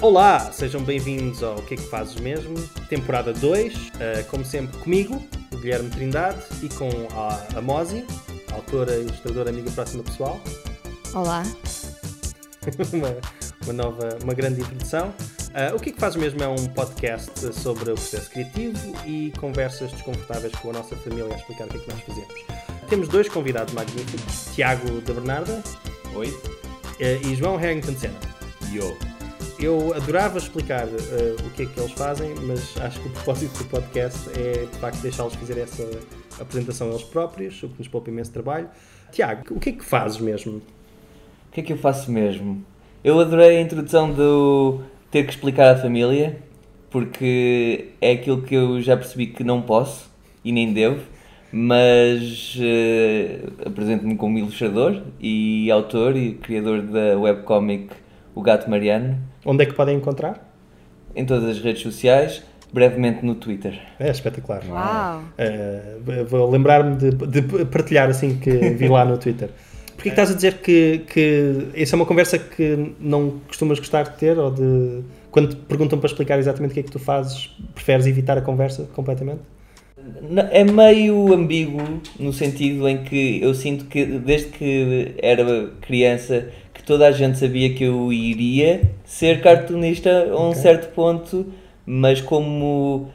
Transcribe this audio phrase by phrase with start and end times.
[0.00, 2.54] Olá, sejam bem-vindos ao Que é que Fazes Mesmo,
[2.88, 3.80] temporada 2, uh,
[4.30, 5.20] como sempre comigo,
[5.52, 8.06] o Guilherme Trindade, e com a, a Mozi,
[8.52, 10.40] autora, ilustradora, amiga próxima pessoal.
[11.12, 11.42] Olá.
[12.94, 13.16] uma,
[13.64, 15.08] uma, nova, uma grande introdução.
[15.48, 19.32] Uh, o que é que faz mesmo é um podcast sobre o processo criativo e
[19.40, 22.34] conversas desconfortáveis com a nossa família a explicar o que é que nós fazemos.
[22.88, 25.60] Temos dois convidados magníficos, Tiago da Bernarda.
[26.14, 26.28] Oi.
[26.28, 28.20] Uh, e João Harrington Senna.
[28.70, 29.07] Yo.
[29.60, 33.58] Eu adorava explicar uh, o que é que eles fazem, mas acho que o propósito
[33.58, 35.84] do podcast é de facto deixá-los fazer essa
[36.40, 38.68] apresentação eles próprios, o que nos poupa imenso trabalho.
[39.10, 40.58] Tiago, o que é que fazes mesmo?
[40.58, 42.64] O que é que eu faço mesmo?
[43.02, 46.38] Eu adorei a introdução do ter que explicar à família,
[46.88, 50.08] porque é aquilo que eu já percebi que não posso
[50.44, 51.02] e nem devo,
[51.50, 57.88] mas uh, apresento-me como ilustrador e autor e criador da webcomic
[58.36, 59.27] O Gato Mariano.
[59.44, 60.46] Onde é que podem encontrar?
[61.14, 63.80] Em todas as redes sociais, brevemente no Twitter.
[63.98, 64.62] É espetacular.
[64.68, 65.22] Uau!
[65.38, 69.50] Uh, vou lembrar-me de, de, partilhar assim que vi lá no Twitter.
[69.94, 74.04] Porquê que estás a dizer que, que isso é uma conversa que não costumas gostar
[74.04, 74.38] de ter?
[74.38, 75.00] Ou de.
[75.30, 78.40] Quando te perguntam para explicar exatamente o que é que tu fazes, preferes evitar a
[78.40, 79.40] conversa completamente?
[80.52, 81.82] É meio ambíguo
[82.18, 86.48] no sentido em que eu sinto que desde que era criança
[86.88, 90.62] toda a gente sabia que eu iria ser cartunista a um okay.
[90.62, 91.44] certo ponto,
[91.84, 93.08] mas como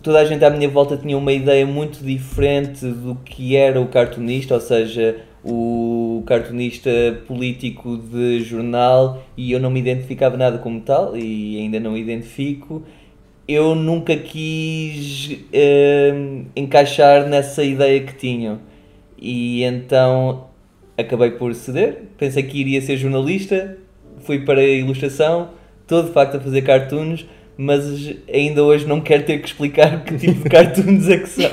[0.00, 3.88] toda a gente à minha volta tinha uma ideia muito diferente do que era o
[3.88, 6.88] cartunista, ou seja, o cartunista
[7.26, 12.84] político de jornal e eu não me identificava nada como tal e ainda não identifico.
[13.48, 18.60] Eu nunca quis uh, encaixar nessa ideia que tinham
[19.18, 20.51] e então
[21.02, 22.02] acabei por ceder.
[22.18, 23.76] Pensei que iria ser jornalista,
[24.20, 25.50] fui para a ilustração,
[25.82, 30.16] estou de facto a fazer cartoons, mas ainda hoje não quero ter que explicar que
[30.16, 31.50] tipo de cartoons é que são.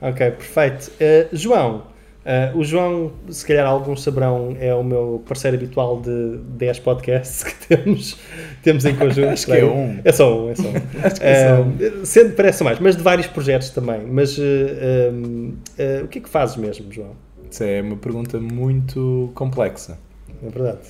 [0.00, 0.92] ok, perfeito.
[1.00, 1.92] Uh, João,
[2.22, 7.42] Uh, o João, se calhar alguns saberão, é o meu parceiro habitual de 10 podcasts
[7.42, 8.16] que temos,
[8.62, 9.30] temos em conjunto.
[9.30, 9.98] Acho que é um.
[10.04, 10.74] É só um, é só um.
[11.02, 12.04] Acho que é só um.
[12.04, 14.02] Sendo, parece mais, mas de vários projetos também.
[14.06, 17.16] Mas uh, uh, o que é que fazes mesmo, João?
[17.52, 19.98] Isso é uma pergunta muito complexa.
[20.42, 20.88] É verdade.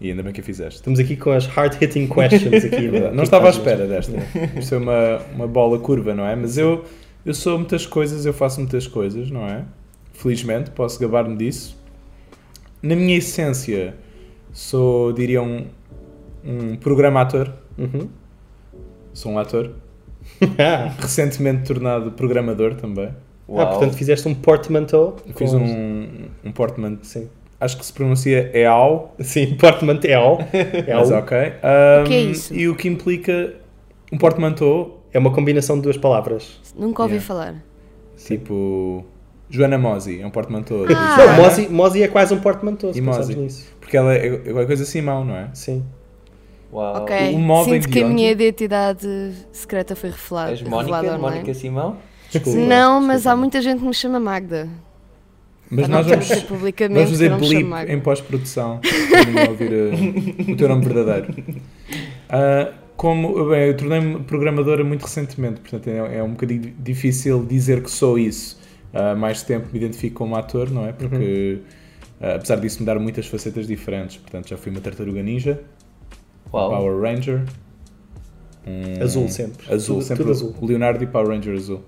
[0.00, 0.80] E ainda bem que a fizeste.
[0.80, 2.88] Estamos aqui com as hard-hitting questions aqui.
[3.14, 4.16] não estava à espera desta.
[4.58, 6.34] Isto é uma, uma bola curva, não é?
[6.34, 6.84] Mas eu,
[7.24, 9.64] eu sou muitas coisas, eu faço muitas coisas, não é?
[10.12, 11.76] felizmente, posso gabar-me disso.
[12.80, 13.94] Na minha essência,
[14.52, 15.66] sou, diria, um,
[16.44, 17.52] um programa-ator.
[17.76, 18.08] Uhum.
[19.12, 19.72] Sou um ator.
[20.98, 23.10] Recentemente tornado programador também.
[23.48, 23.60] Uau.
[23.60, 25.16] Ah, portanto fizeste um portmanteau?
[25.36, 27.04] Fiz um, um portmanteau.
[27.04, 27.28] Sim.
[27.60, 29.14] Acho que se pronuncia EAL.
[29.20, 30.38] Sim, portmanteau.
[30.88, 31.38] Mas ok.
[31.38, 32.54] Um, o que é isso?
[32.54, 33.54] E o que implica
[34.12, 34.98] um portmanteau...
[35.14, 36.58] É uma combinação de duas palavras.
[36.74, 37.26] Nunca ouvi yeah.
[37.26, 37.64] falar.
[38.16, 39.04] Tipo...
[39.50, 40.86] Joana Mosi, é um portmanteau.
[40.88, 41.16] Ah.
[41.18, 43.34] Não, Mosi, Mosi é quase um portmanteau, se Mosi.
[43.34, 43.70] nisso.
[43.78, 45.50] Porque ela é, é coisa Simão, não é?
[45.52, 45.84] Sim.
[46.72, 47.02] Uau.
[47.02, 49.06] Ok, o sinto que a minha identidade
[49.52, 50.52] secreta foi revelada.
[50.52, 51.18] És Mónica?
[51.18, 51.98] Mónica Simão?
[52.32, 53.06] Desculpa, não, desculpa.
[53.06, 54.68] mas há muita gente que me chama Magda.
[55.70, 58.80] Mas nós vamos, vamos fazer blip em pós-produção
[59.34, 61.32] para ouvir uh, o teu nome verdadeiro.
[61.32, 67.82] Uh, como bem, eu tornei-me programadora muito recentemente, portanto é, é um bocadinho difícil dizer
[67.82, 68.60] que sou isso
[68.92, 70.92] há mais tempo me identifico como ator, não é?
[70.92, 71.60] Porque
[72.20, 72.28] uhum.
[72.28, 74.18] uh, apesar disso me dar muitas facetas diferentes.
[74.18, 75.60] Portanto, já fui uma tartaruga ninja,
[76.52, 76.70] Uau.
[76.70, 77.44] Power Ranger.
[78.66, 79.72] Um, azul sempre.
[79.72, 80.24] Azul, tudo, sempre.
[80.24, 80.54] Tudo azul.
[80.62, 81.82] Leonardo e Power Ranger azul.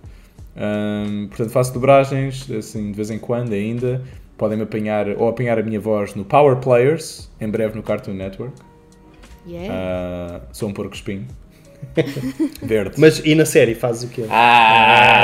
[0.57, 4.03] Um, portanto, faço dobragens, assim, de vez em quando ainda.
[4.37, 8.55] Podem-me apanhar, ou apanhar a minha voz no Power Players, em breve no Cartoon Network.
[9.47, 9.75] Yeah.
[9.75, 11.27] Uh, sou um porco espinho.
[12.63, 12.95] Verde.
[12.99, 14.25] Mas e na série fazes o quê?
[14.31, 15.17] Ah,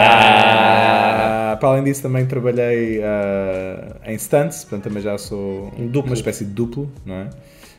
[1.53, 6.15] ah, para além disso também trabalhei uh, em stunts, portanto também já sou um uma
[6.15, 7.31] espécie de duplo, não é?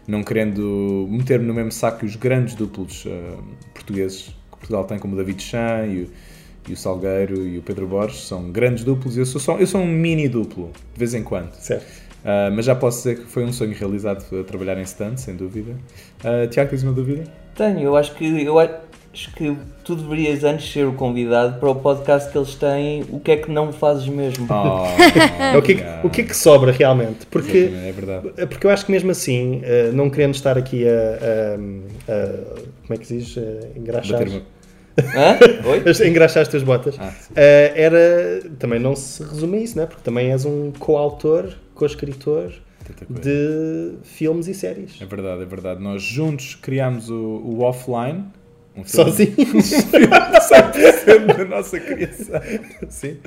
[0.07, 3.37] Não querendo meter-me no mesmo saco que os grandes duplos uh,
[3.73, 6.09] portugueses que Portugal tem, como o David Chan e o,
[6.67, 9.67] e o Salgueiro e o Pedro Borges, são grandes duplos e eu sou, só, eu
[9.67, 11.51] sou um mini duplo, de vez em quando.
[11.53, 11.85] Certo.
[12.21, 15.71] Uh, mas já posso dizer que foi um sonho realizado trabalhar em stand, sem dúvida.
[16.23, 17.23] Uh, Tiago, tens uma dúvida?
[17.55, 21.75] Tenho, eu acho que eu acho que tu deverias antes ser o convidado para o
[21.75, 24.47] podcast que eles têm, o que é que não fazes mesmo?
[24.49, 24.83] Oh,
[25.57, 27.25] o, que é que, o que é que sobra realmente?
[27.25, 28.29] Porque, é verdade.
[28.47, 32.27] porque eu acho que mesmo assim, uh, não querendo estar aqui a, a, a
[32.83, 33.37] como é que se diz?
[33.75, 34.21] engraxar.
[35.15, 35.37] Hã?
[36.05, 36.95] Engraxar as tuas botas.
[36.99, 38.41] Ah, uh, era.
[38.59, 39.85] Também não se resume a isso, né?
[39.85, 42.51] Porque também és um coautor co-escritor
[43.09, 45.01] de filmes e séries.
[45.01, 45.81] É verdade, é verdade.
[45.81, 48.25] Nós juntos criámos o, o Offline.
[48.75, 49.35] Um Sozinhos?
[49.37, 52.41] 100% da nossa criação.
[52.89, 53.17] Sim.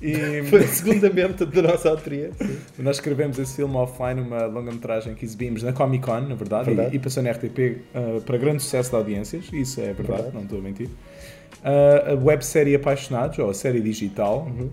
[0.00, 0.42] E...
[0.50, 2.30] Foi a segunda mente da nossa autoria.
[2.36, 2.58] Sim.
[2.78, 6.94] Nós escrevemos esse filme offline, uma longa-metragem que exibimos na Comic Con, na verdade, verdade.
[6.94, 10.06] E, e, passou na RTP uh, eh, para grande sucesso de audiências, isso é verdade,
[10.06, 10.34] verdade.
[10.34, 10.88] não estou a mentir.
[11.64, 14.70] Uh, a websérie Apaixonados, ou a série digital, uhum.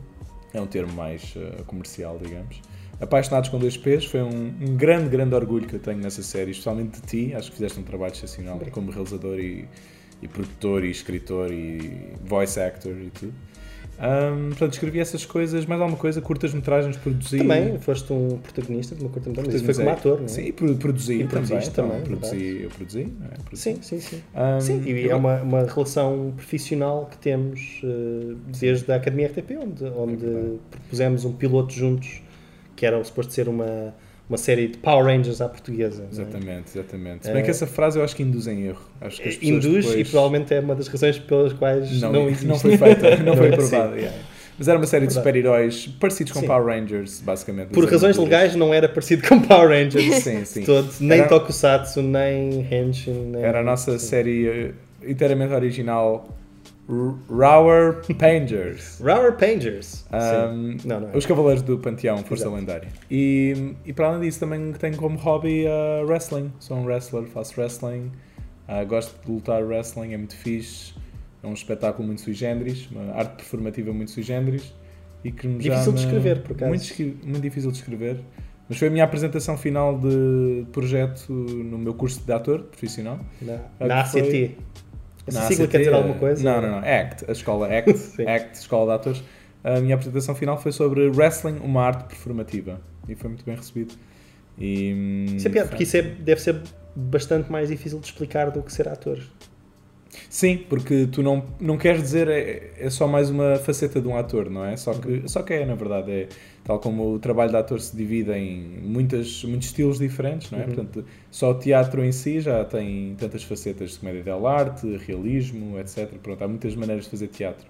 [0.53, 2.61] é um termo mais uh, comercial, digamos.
[2.99, 6.51] Apaixonados com dois P's foi um, um, grande, grande orgulho que eu tenho nessa série,
[6.51, 7.33] especialmente de ti.
[7.33, 9.67] Acho que fizeste um trabalho excepcional como realizador e,
[10.21, 13.33] e produtor e escritor e voice actor e tudo.
[14.01, 17.37] Um, portanto, escrevi essas coisas, mais alguma coisa, curtas-metragens, produzi.
[17.37, 20.27] Também foste um protagonista de uma curta-metragem, mas como ator, não é?
[20.27, 21.59] Sim, produzi e também.
[21.59, 23.35] também então, produzi, eu produzi, é?
[23.43, 24.23] produzi, Sim, sim, sim.
[24.35, 29.51] Um, sim, e é uma, uma relação profissional que temos uh, desde a Academia RTP,
[29.61, 32.23] onde, onde é propusemos um piloto juntos,
[32.75, 33.93] que era suposto ser uma
[34.31, 36.03] uma série de Power Rangers à portuguesa.
[36.03, 36.11] É?
[36.11, 36.79] Exatamente, é?
[36.79, 37.25] exatamente.
[37.25, 38.81] Se bem que essa frase eu acho que induz em erro.
[39.01, 40.07] Acho que as induz depois...
[40.07, 42.31] e provavelmente é uma das razões pelas quais não, não.
[42.31, 43.97] Não foi feita, não, foi aprovada.
[43.97, 44.17] Yeah.
[44.57, 46.47] Mas era uma série de super-heróis parecidos com sim.
[46.47, 47.69] Power Rangers, basicamente.
[47.69, 50.23] Por razões legais não era parecido com Power Rangers.
[50.23, 50.63] sim, sim.
[50.63, 51.27] Todo, nem era...
[51.27, 53.31] Tokusatsu, nem Henshin.
[53.31, 53.43] Nem...
[53.43, 54.07] Era a nossa sim.
[54.07, 54.71] série eh,
[55.03, 56.29] inteiramente original
[57.29, 58.99] Rower Pangers.
[58.99, 60.05] Rower Pangers.
[60.11, 61.17] Um, não, não é.
[61.17, 62.55] Os Cavaleiros do Panteão, Força Exato.
[62.55, 62.89] Lendária.
[63.09, 66.51] E, e para além disso, também tenho como hobby uh, wrestling.
[66.59, 68.11] Sou um wrestler, faço wrestling.
[68.67, 70.93] Uh, gosto de lutar wrestling, é muito fixe.
[71.43, 74.73] É um espetáculo muito sui generis, uma arte performativa muito sui generis.
[75.23, 76.69] E que me difícil de escrever, por acaso.
[76.69, 78.19] Muito, muito difícil de escrever.
[78.67, 83.19] Mas foi a minha apresentação final de projeto no meu curso de ator profissional.
[83.41, 84.11] Na, na ACT.
[84.11, 84.57] Foi,
[85.27, 86.43] essa sigla quer dizer alguma coisa?
[86.43, 86.77] Não, não, não.
[86.79, 89.23] ACT, a escola ACT, ACT, Escola de Atores.
[89.63, 92.81] A minha apresentação final foi sobre wrestling, uma arte performativa.
[93.07, 93.93] E foi muito bem recebido.
[94.57, 96.61] E, isso é piada, porque isso é, deve ser
[96.95, 99.19] bastante mais difícil de explicar do que ser ator.
[100.29, 104.17] Sim, porque tu não, não queres dizer é, é só mais uma faceta de um
[104.17, 104.77] ator, não é?
[104.77, 106.27] Só que, só que é, na verdade, é
[106.63, 110.61] tal como o trabalho de ator se divide em muitas, muitos estilos diferentes, não é?
[110.61, 110.67] Uhum.
[110.67, 116.09] Portanto, só o teatro em si já tem tantas facetas de comédia dell'arte, realismo, etc.
[116.21, 117.67] Pronto, há muitas maneiras de fazer teatro.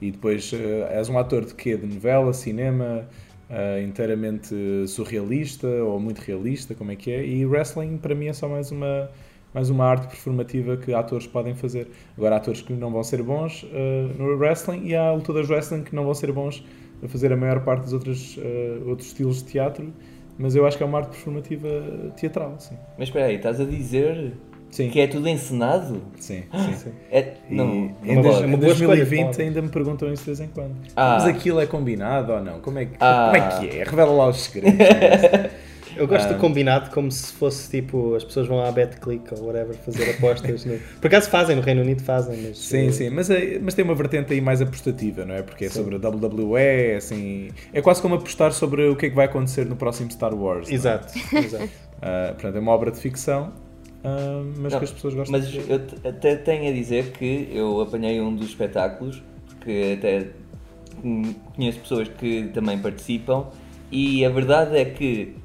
[0.00, 0.56] E depois uh,
[0.90, 1.76] és um ator de quê?
[1.76, 3.08] De novela, cinema,
[3.48, 4.54] uh, inteiramente
[4.88, 7.24] surrealista ou muito realista, como é que é?
[7.24, 9.08] E wrestling para mim é só mais uma
[9.54, 11.90] mais uma arte performativa que atores podem fazer.
[12.16, 13.68] Agora, há atores que não vão ser bons uh,
[14.18, 16.64] no wrestling e há lutadores de wrestling que não vão ser bons
[17.04, 19.92] a fazer a maior parte dos outros, uh, outros estilos de teatro,
[20.38, 21.68] mas eu acho que é uma arte performativa
[22.16, 22.76] teatral, sim.
[22.96, 24.32] Mas espera aí, estás a dizer
[24.70, 24.88] sim.
[24.88, 26.00] que é tudo encenado?
[26.18, 26.72] Sim, sim.
[26.74, 26.92] sim.
[27.10, 30.76] É, não, em, em 2020 ainda me perguntam isso de vez em quando.
[30.96, 31.18] Ah.
[31.18, 32.60] Mas aquilo é combinado ou não?
[32.60, 33.30] Como é que, ah.
[33.32, 33.84] como é, que é?
[33.84, 34.72] Revela lá os segredos.
[35.96, 39.46] Eu gosto um, do combinado como se fosse tipo as pessoas vão à BetClick ou
[39.46, 40.64] whatever fazer apostas.
[40.64, 40.78] no...
[41.00, 42.36] Por acaso fazem, no Reino Unido fazem.
[42.42, 42.92] Mas, sim, uh...
[42.92, 45.42] sim, mas, é, mas tem uma vertente aí mais apostativa, não é?
[45.42, 45.74] Porque é sim.
[45.74, 47.50] sobre a WWE, assim.
[47.72, 50.70] É quase como apostar sobre o que é que vai acontecer no próximo Star Wars.
[50.70, 51.38] Exato, é?
[51.38, 51.64] exato.
[51.64, 53.52] Uh, portanto, é uma obra de ficção.
[54.04, 57.80] Uh, mas não, que as pessoas gostam Mas eu até tenho a dizer que eu
[57.80, 59.22] apanhei um dos espetáculos,
[59.60, 60.26] que até
[61.54, 63.46] conheço pessoas que também participam,
[63.90, 65.36] e a verdade é que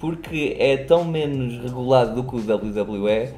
[0.00, 3.34] porque é tão menos regulado do que o WWE,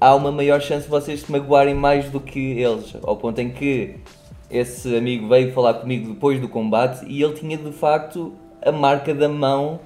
[0.00, 2.94] há uma maior chance de vocês se magoarem mais do que eles.
[3.02, 3.96] Ao ponto em que
[4.50, 9.14] esse amigo veio falar comigo depois do combate e ele tinha de facto a marca
[9.14, 9.80] da mão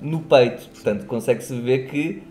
[0.00, 0.68] no peito.
[0.70, 2.22] Portanto, consegue-se ver que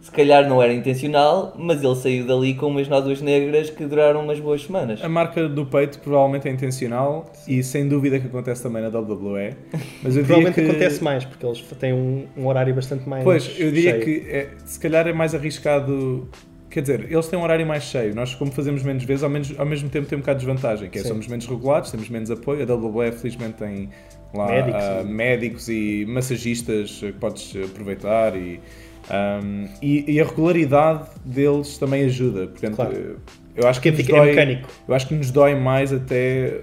[0.00, 4.22] se calhar não era intencional, mas ele saiu dali com umas nódoas negras que duraram
[4.22, 5.02] umas boas semanas.
[5.04, 9.54] A marca do peito provavelmente é intencional e sem dúvida que acontece também na WWE.
[10.02, 10.60] Mas eu provavelmente que...
[10.62, 14.04] acontece mais, porque eles têm um, um horário bastante mais Pois, eu diria cheio.
[14.04, 16.28] que é, se calhar é mais arriscado
[16.70, 18.14] Quer dizer, eles têm um horário mais cheio.
[18.14, 20.88] Nós, como fazemos menos vezes, ao, menos, ao mesmo tempo tem um bocado de desvantagem,
[20.88, 22.62] que é, somos menos regulados, temos menos apoio.
[22.62, 23.90] A WWE, felizmente, tem
[24.32, 28.60] lá médicos, uh, médicos e massagistas que podes aproveitar e
[29.08, 32.46] um, e, e, a regularidade deles também ajuda.
[32.46, 33.16] Portanto, claro.
[33.56, 34.68] eu acho que, que nos dói, mecânico.
[34.86, 36.60] Eu acho que nos dói mais até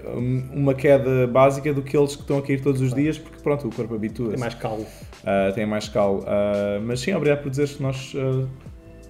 [0.52, 3.02] uma queda básica do que eles que estão a cair todos os claro.
[3.02, 4.32] dias, porque pronto, o corpo habitua-se.
[4.32, 4.82] Tem mais calo.
[4.82, 6.20] Uh, tem mais calo.
[6.20, 8.48] Uh, mas sim, obrigado por dizeres que nós uh,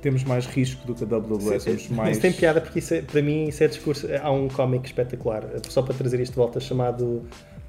[0.00, 1.60] temos mais risco do que a WWE.
[1.60, 2.12] Somos mais...
[2.12, 4.08] Isso tem piada porque isso é, para mim isso é discurso.
[4.22, 7.24] Há um cómic espetacular, só para trazer isto de volta, chamado.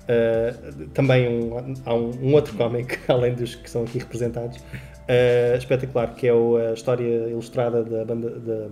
[0.09, 4.57] Uh, também um, há um, um outro cómic, além dos que são aqui representados,
[5.09, 8.67] uh, espetacular, que é a história ilustrada da, banda, da,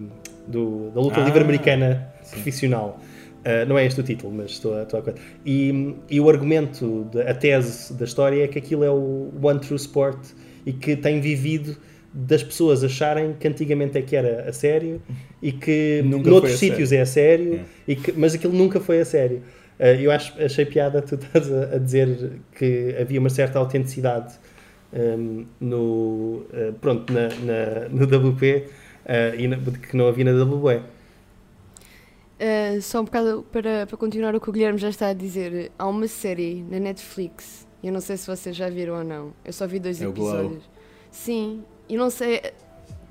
[0.47, 2.35] do, da luta ah, livre americana sim.
[2.35, 2.99] profissional.
[3.39, 5.13] Uh, não é este o título, mas estou, estou a
[5.45, 9.59] e, e o argumento, de, a tese da história é que aquilo é o One
[9.59, 10.19] True Sport
[10.65, 11.77] e que tem vivido
[12.13, 15.01] das pessoas acharem que antigamente é que era a sério
[15.41, 16.99] e que nunca noutros sítios sério.
[16.99, 17.61] é a sério.
[17.87, 19.43] E que, mas aquilo nunca foi a sério.
[19.79, 24.33] Uh, eu acho, achei piada tu estás a, a, dizer que havia uma certa autenticidade
[24.93, 28.43] um, no, uh, pronto, na, na, no WP
[29.05, 30.81] uh, e na, que não havia na WWE.
[32.39, 35.71] Uh, só um bocado para, para continuar o que o Guilherme já está a dizer,
[35.77, 39.51] há uma série na Netflix, eu não sei se vocês já viram ou não, eu
[39.51, 40.69] só vi dois é episódios.
[41.09, 42.41] Sim, e não sei,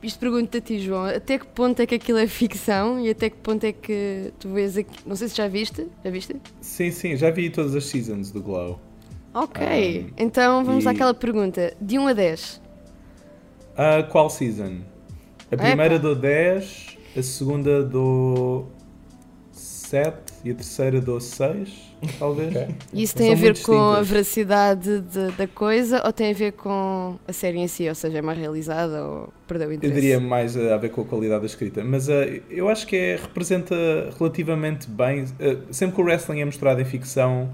[0.02, 3.28] isto pergunto a ti, João, até que ponto é que aquilo é ficção e até
[3.28, 4.97] que ponto é que tu vês aqui.
[5.04, 5.88] Não sei se já viste?
[6.04, 6.37] Já viste?
[6.61, 8.78] Sim, sim, já vi todas as seasons do Glow.
[9.37, 10.88] Ok, um, então vamos e...
[10.88, 12.62] àquela pergunta: de 1 a 10.
[13.75, 14.78] Uh, qual season?
[15.52, 18.64] A primeira do 10, a segunda do
[19.52, 21.69] 7 e a terceira dou 6,
[22.19, 22.49] talvez.
[22.49, 22.75] Okay.
[22.95, 23.99] Isso tem a ver com distintas.
[23.99, 27.87] a veracidade de, da coisa ou tem a ver com a série em si?
[27.87, 29.95] Ou seja, é mais realizada ou perdeu o interesse?
[29.95, 31.85] Eu diria mais a ver com a qualidade da escrita.
[31.85, 32.12] Mas uh,
[32.49, 33.76] eu acho que é, representa
[34.19, 35.25] relativamente bem.
[35.25, 37.50] Uh, sempre que o wrestling é mostrado em ficção,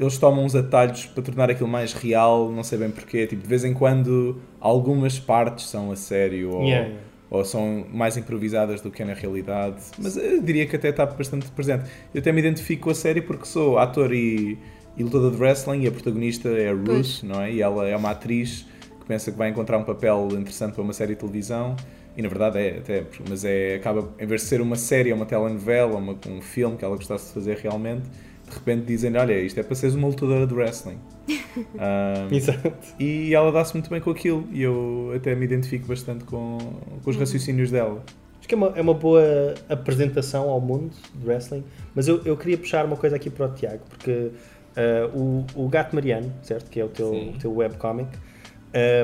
[0.00, 3.26] eles tomam uns atalhos para tornar aquilo mais real, não sei bem porquê.
[3.26, 6.62] Tipo, de vez em quando algumas partes são a sério ou.
[6.64, 10.74] Yeah, yeah ou são mais improvisadas do que é na realidade, mas eu diria que
[10.74, 11.88] até está bastante presente.
[12.12, 14.58] Eu até me identifico com a série porque sou ator e,
[14.96, 17.22] e lutador de wrestling e a protagonista é a Ruth, pois.
[17.22, 17.52] não é?
[17.52, 18.66] E ela é uma atriz
[18.98, 21.76] que pensa que vai encontrar um papel interessante para uma série de televisão
[22.16, 25.14] e na verdade é até, mas é, acaba, em vez de ser uma série, é
[25.14, 28.08] uma telenovela, uma, um filme que ela gostasse de fazer realmente,
[28.50, 30.98] de repente dizem olha, isto é para seres uma lutadora de wrestling.
[31.28, 32.72] um, Exato.
[32.98, 36.58] E ela dá-se muito bem com aquilo e eu até me identifico bastante com,
[37.02, 37.20] com os uhum.
[37.20, 38.02] raciocínios dela.
[38.38, 41.64] Acho que é uma, é uma boa apresentação ao mundo de wrestling,
[41.94, 44.10] mas eu, eu queria puxar uma coisa aqui para o Tiago, porque
[44.76, 46.70] uh, o, o Gato Mariano, certo?
[46.70, 48.08] Que é o teu, o teu webcomic,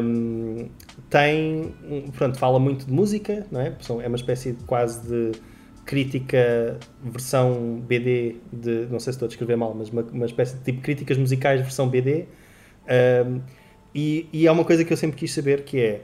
[0.03, 0.69] um,
[1.11, 1.75] tem,
[2.17, 3.75] pronto, fala muito de música, não é?
[4.03, 5.33] É uma espécie de, quase de
[5.87, 10.57] crítica versão BD de, não sei se estou a descrever mal, mas uma, uma espécie
[10.57, 12.27] de tipo críticas musicais versão BD.
[13.25, 13.41] Um,
[13.95, 16.01] e, e há uma coisa que eu sempre quis saber que é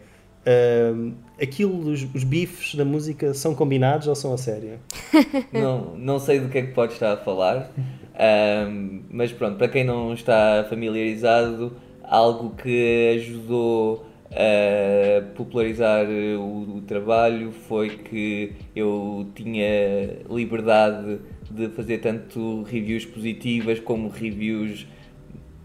[0.95, 4.79] um, aquilo, os, os bifes da música são combinados ou são a sério?
[5.53, 7.71] não, não sei do que é que pode estar a falar,
[8.69, 16.83] um, mas pronto, para quem não está familiarizado, algo que ajudou a popularizar o, o,
[16.83, 21.21] trabalho foi que eu tinha liberdade
[21.51, 24.87] de fazer tanto reviews positivas como reviews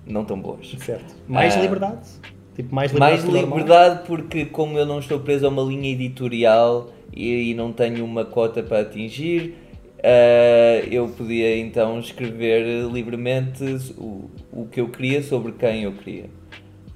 [0.06, 0.76] não tão boas.
[0.80, 1.16] Certo.
[1.28, 2.10] Mais ah, liberdade?
[2.56, 6.90] Tipo, mais liberdade, mais liberdade porque como eu não estou preso a uma linha editorial
[7.14, 9.56] e, e não tenho uma cota para atingir,
[10.00, 13.64] uh, eu podia então escrever livremente
[13.98, 16.26] o, o que eu queria sobre quem eu queria.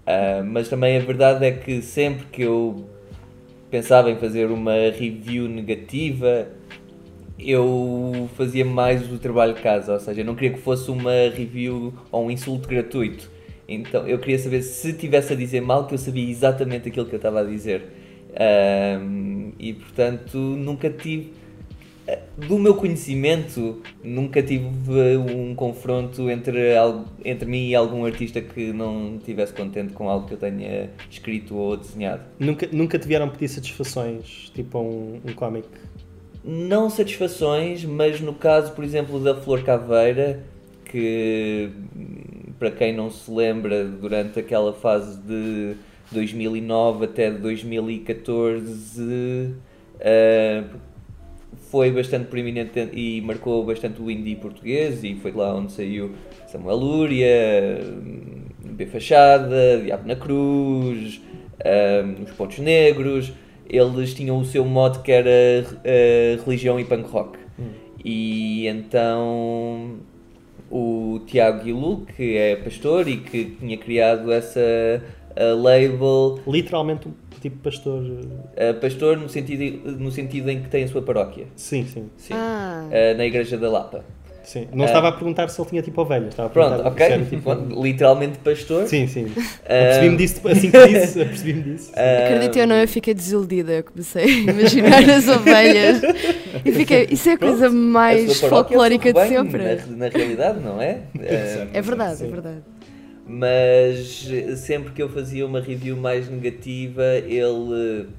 [0.02, 2.90] Uh, mas também a verdade é que sempre que eu
[3.70, 6.48] pensava em fazer uma review negativa,
[7.40, 11.12] eu fazia mais o trabalho de casa, ou seja, eu não queria que fosse uma
[11.12, 13.30] review ou um insulto gratuito.
[13.68, 17.14] Então eu queria saber se tivesse a dizer mal que eu sabia exatamente aquilo que
[17.14, 17.82] eu estava a dizer.
[18.32, 21.34] Uh, e portanto nunca tive
[22.38, 26.74] do meu conhecimento, nunca tive um confronto entre,
[27.24, 31.56] entre mim e algum artista que não estivesse contente com algo que eu tenha escrito
[31.56, 32.24] ou desenhado.
[32.40, 35.68] Nunca, nunca te vieram pedir satisfações, tipo um, um cómic?
[36.44, 40.44] Não satisfações, mas no caso, por exemplo, da Flor Caveira,
[40.86, 41.72] que
[42.62, 45.74] para quem não se lembra, durante aquela fase de
[46.12, 49.56] 2009 até 2014.
[49.96, 50.66] Uh,
[51.72, 56.12] foi bastante preeminente e marcou bastante o indie português e foi lá onde saiu
[56.46, 57.80] Samuel Lúria,
[58.60, 61.22] B Fachada, Diabo na Cruz,
[61.66, 63.32] um, Os Pontos Negros.
[63.70, 65.30] Eles tinham o seu mote que era
[65.66, 67.40] uh, religião e punk rock.
[67.58, 67.70] Hum.
[68.04, 70.00] E então
[70.70, 75.02] o Tiago Guilu, que é pastor e que tinha criado essa
[75.38, 76.40] label.
[76.48, 77.08] Literalmente
[77.42, 78.02] tipo pastor.
[78.02, 81.48] Uh, pastor no sentido, no sentido em que tem a sua paróquia.
[81.56, 82.10] Sim, sim.
[82.18, 82.34] sim.
[82.34, 82.88] Ah.
[82.88, 84.06] Uh, na Igreja da Lapa.
[84.44, 87.26] Sim, não uh, estava a perguntar se ele tinha tipo ovelhas, estava a Pronto, ok.
[87.26, 87.54] Tipo...
[87.82, 88.88] Literalmente pastor.
[88.88, 89.26] Sim, sim.
[89.26, 89.34] Uh,
[89.68, 91.92] Percebi-me disso, assim que disse, percebi-me disso.
[91.92, 93.72] Uh, Acredito ou não, eu fiquei desiludida.
[93.74, 96.02] Eu comecei a imaginar as ovelhas
[96.66, 99.64] e fiquei, isso é a coisa mais folclórica de sempre.
[99.64, 101.02] Na, na, realidade, não é?
[101.74, 102.26] é verdade, sim.
[102.26, 102.62] é verdade
[103.28, 108.10] mas sempre que eu fazia uma review mais negativa, ele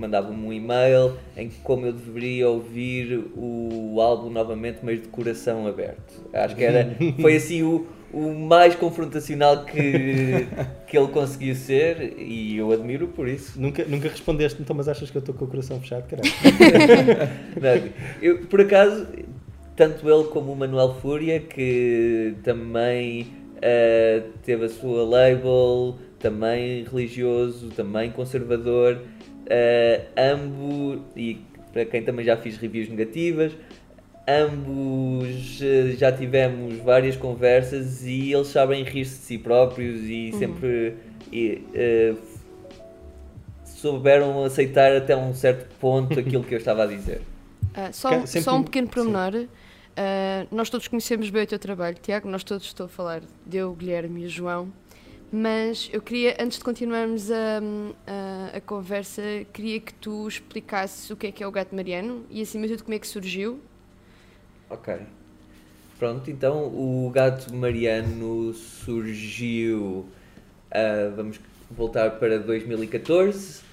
[0.00, 5.66] mandava-me um e-mail em que como eu deveria ouvir o álbum novamente, mas de coração
[5.66, 6.20] aberto.
[6.32, 10.46] Acho que era, foi assim o, o mais confrontacional que,
[10.86, 13.60] que ele conseguiu ser e eu admiro por isso.
[13.60, 16.30] Nunca, nunca respondeste, então, mas achas que eu estou com o coração fechado, caralho?
[17.60, 17.90] Não,
[18.22, 19.06] eu, por acaso,
[19.76, 27.68] tanto ele como o Manuel Fúria, que também uh, teve a sua label, também religioso,
[27.70, 31.40] também conservador, uh, ambos, e
[31.72, 33.52] para quem também já fiz reviews negativas,
[34.26, 40.38] ambos uh, já tivemos várias conversas e eles sabem rir-se de si próprios e uhum.
[40.38, 40.94] sempre
[41.32, 41.62] e,
[43.64, 47.22] souberam aceitar até um certo ponto aquilo que eu estava a dizer.
[47.70, 49.46] Uh, só, só um pequeno pormenor.
[49.90, 52.28] Uh, nós todos conhecemos bem o teu trabalho, Tiago.
[52.28, 54.72] Nós todos estou a falar de eu, Guilherme e João.
[55.32, 57.60] Mas eu queria, antes de continuarmos a,
[58.06, 62.24] a, a, conversa, queria que tu explicasses o que é que é o gato mariano
[62.28, 63.60] e acima de tudo como é que surgiu.
[64.68, 64.96] Ok.
[65.98, 70.08] Pronto, então o gato mariano surgiu.
[70.72, 71.38] Uh, vamos
[71.70, 73.69] voltar para 2014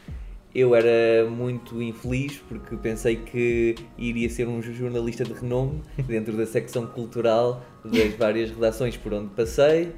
[0.57, 6.47] eu era muito infeliz porque pensei que iria ser um jornalista de renome dentro da
[6.47, 9.91] secção cultural das várias redações por onde passei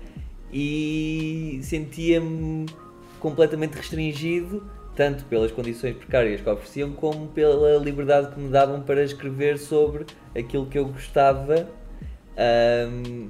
[0.51, 2.65] e sentia-me
[3.21, 9.01] completamente restringido tanto pelas condições precárias que ofereciam como pela liberdade que me davam para
[9.01, 11.69] escrever sobre aquilo que eu gostava
[12.91, 13.29] um,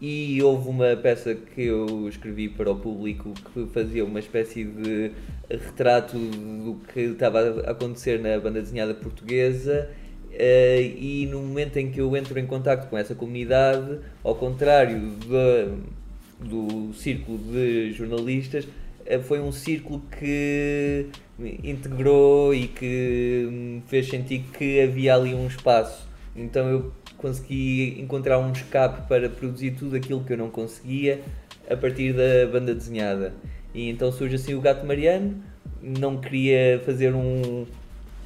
[0.00, 5.12] e houve uma peça que eu escrevi para o público que fazia uma espécie de
[5.48, 9.88] retrato do que estava a acontecer na banda desenhada portuguesa
[10.36, 15.12] Uh, e no momento em que eu entro em contato com essa comunidade, ao contrário
[15.16, 21.06] de, do círculo de jornalistas, uh, foi um círculo que
[21.38, 26.06] me integrou e que me fez sentir que havia ali um espaço.
[26.34, 31.22] Então eu consegui encontrar um escape para produzir tudo aquilo que eu não conseguia
[31.68, 33.34] a partir da banda desenhada.
[33.74, 35.42] E então surge assim o Gato Mariano.
[35.82, 37.66] Não queria fazer um,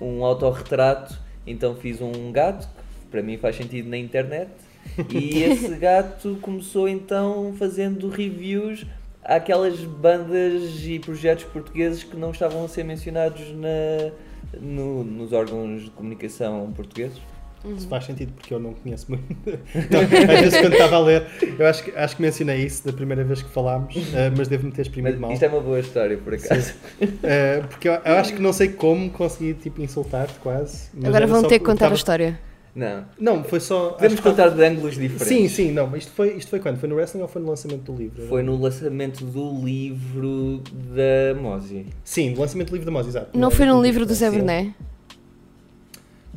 [0.01, 4.50] um autorretrato, então fiz um gato, que para mim faz sentido na internet.
[5.13, 8.87] E esse gato começou então fazendo reviews
[9.23, 14.11] àquelas bandas e projetos portugueses que não estavam a ser mencionados na,
[14.59, 17.21] no, nos órgãos de comunicação portugueses.
[17.65, 17.77] Uhum.
[17.77, 19.25] Isso faz sentido porque eu não conheço muito.
[19.75, 20.01] Então,
[20.35, 21.27] às vezes, quando estava a ler,
[21.59, 24.01] eu acho que, acho que mencionei isso da primeira vez que falámos, uh,
[24.37, 25.33] mas devo-me ter exprimido mas mal.
[25.33, 26.75] Isto é uma boa história, por acaso.
[27.01, 30.91] Uh, porque eu, eu, acho que não sei como consegui tipo, insultar-te quase.
[31.05, 31.95] Agora vão ter que contar tava...
[31.95, 32.41] a história.
[32.75, 33.05] Não.
[33.19, 33.91] Não, foi só.
[33.91, 35.27] Podemos contar de ângulos diferentes.
[35.27, 36.79] Sim, sim, não, mas isto foi, isto foi quando?
[36.79, 38.27] Foi no wrestling ou foi no lançamento do livro?
[38.27, 40.63] Foi no lançamento do livro
[40.95, 41.87] da Mozi.
[42.05, 43.31] Sim, no lançamento do livro da Mozi, exato.
[43.35, 44.73] Não, não foi no livro do Zé Berné?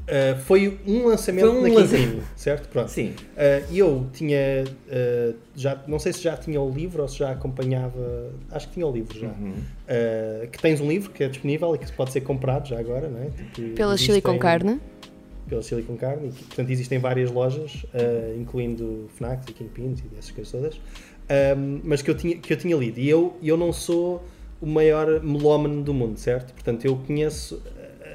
[0.04, 2.24] Uh, foi um lançamento foi um na lançamento.
[2.36, 2.68] certo?
[2.68, 2.92] Pronto.
[2.92, 3.16] Sim.
[3.38, 7.32] Uh, eu tinha, uh, já, não sei se já tinha o livro ou se já
[7.32, 9.28] acompanhava, acho que tinha o livro já.
[9.28, 9.54] Uhum.
[10.52, 13.22] que tens um livro que é disponível e que pode ser comprado já agora, não
[13.22, 13.30] é?
[13.54, 14.80] Tipo, pela Chile com Carne.
[15.48, 17.86] Pela Chile com Carne, e, portanto existem várias lojas,
[18.38, 20.82] incluindo Fnac e Kingpins e dessas coisas todas,
[21.84, 23.00] mas que eu, tinha, que eu tinha lido.
[23.00, 24.24] E eu, eu não sou
[24.62, 26.54] o maior melómano do mundo, certo?
[26.54, 27.62] Portanto, eu conheço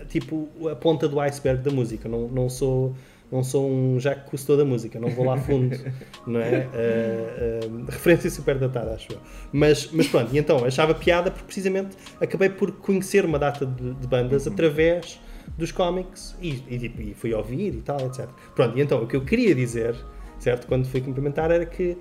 [0.09, 2.09] tipo a ponta do iceberg da música.
[2.09, 2.94] Não, não sou
[3.31, 5.77] não sou um Jacques Cousteau da música, não vou lá fundo,
[6.27, 6.66] não é?
[6.66, 9.18] Uh, uh, referência super datada, acho eu.
[9.53, 13.94] Mas, mas pronto, e então achava piada porque precisamente acabei por conhecer uma data de,
[13.94, 14.53] de bandas uhum.
[14.53, 15.21] através
[15.57, 18.29] dos cómics e, e, tipo, e, fui ouvir e tal, etc.
[18.55, 19.94] Pronto, e então o que eu queria dizer,
[20.38, 21.99] certo, quando fui cumprimentar era que,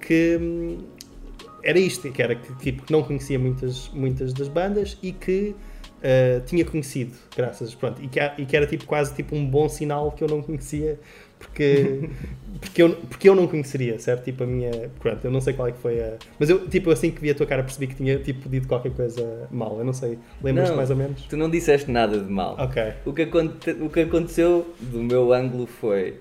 [0.00, 0.78] que hum,
[1.62, 5.54] era isto, que era que tipo, não conhecia muitas, muitas das bandas e que
[5.98, 9.68] uh, tinha conhecido, graças, pronto, e que, e que, era tipo quase tipo um bom
[9.68, 10.98] sinal que eu não conhecia,
[11.38, 12.08] porque,
[12.60, 14.24] porque, eu, porque eu não conheceria, certo?
[14.24, 16.14] Tipo a minha, pronto, eu não sei qual é que foi a...
[16.38, 18.92] Mas eu, tipo, assim que vi a tua cara percebi que tinha, tipo, dito qualquer
[18.92, 21.22] coisa mal, eu não sei, lembras-te mais ou menos?
[21.22, 22.56] tu não disseste nada de mal.
[22.58, 22.82] Ok.
[23.04, 26.20] O que, aconte, o que aconteceu do meu ângulo foi...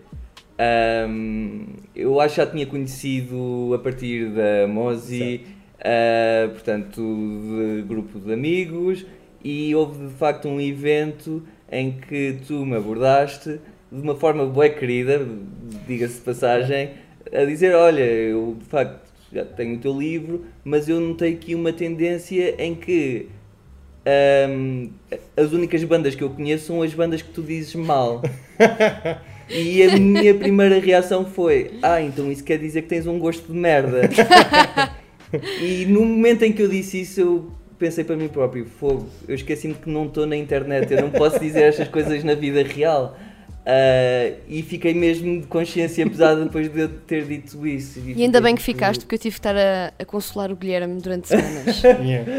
[0.58, 5.42] Um, eu acho que já tinha conhecido a partir da Mozi,
[5.80, 9.06] uh, portanto, de grupo de amigos,
[9.46, 13.60] e houve de facto um evento em que tu me abordaste
[13.92, 15.24] de uma forma boa querida,
[15.88, 16.90] diga-se de passagem,
[17.32, 21.54] a dizer, olha, eu de facto já tenho o teu livro, mas eu notei aqui
[21.54, 23.30] uma tendência em que
[24.50, 24.90] um,
[25.38, 28.24] as únicas bandas que eu conheço são as bandas que tu dizes mal.
[29.48, 33.54] E a minha primeira reação foi: Ah, então isso quer dizer que tens um gosto
[33.54, 34.10] de merda.
[35.62, 39.36] e no momento em que eu disse isso, eu pensei para mim próprio, fogo, eu
[39.36, 43.18] esqueci-me que não estou na internet, eu não posso dizer estas coisas na vida real.
[43.66, 48.00] Uh, e fiquei mesmo de consciência pesada depois de eu ter dito isso.
[48.00, 50.56] E, e ainda bem que ficaste, porque eu tive que estar a, a consolar o
[50.56, 51.82] Guilherme durante semanas.
[51.84, 52.32] yeah.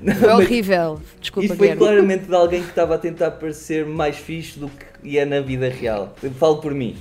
[0.00, 1.46] Não, foi horrível, desculpa.
[1.46, 1.84] Isso foi Guilherme.
[1.84, 4.70] claramente de alguém que estava a tentar parecer mais fixe do
[5.02, 6.14] que é na vida real.
[6.22, 6.96] Eu falo por mim.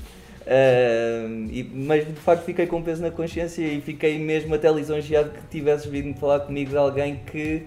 [0.52, 5.30] Uh, e, mas de facto fiquei com peso na consciência e fiquei mesmo até lisonjeado
[5.30, 7.64] que tivesses vindo falar comigo de alguém que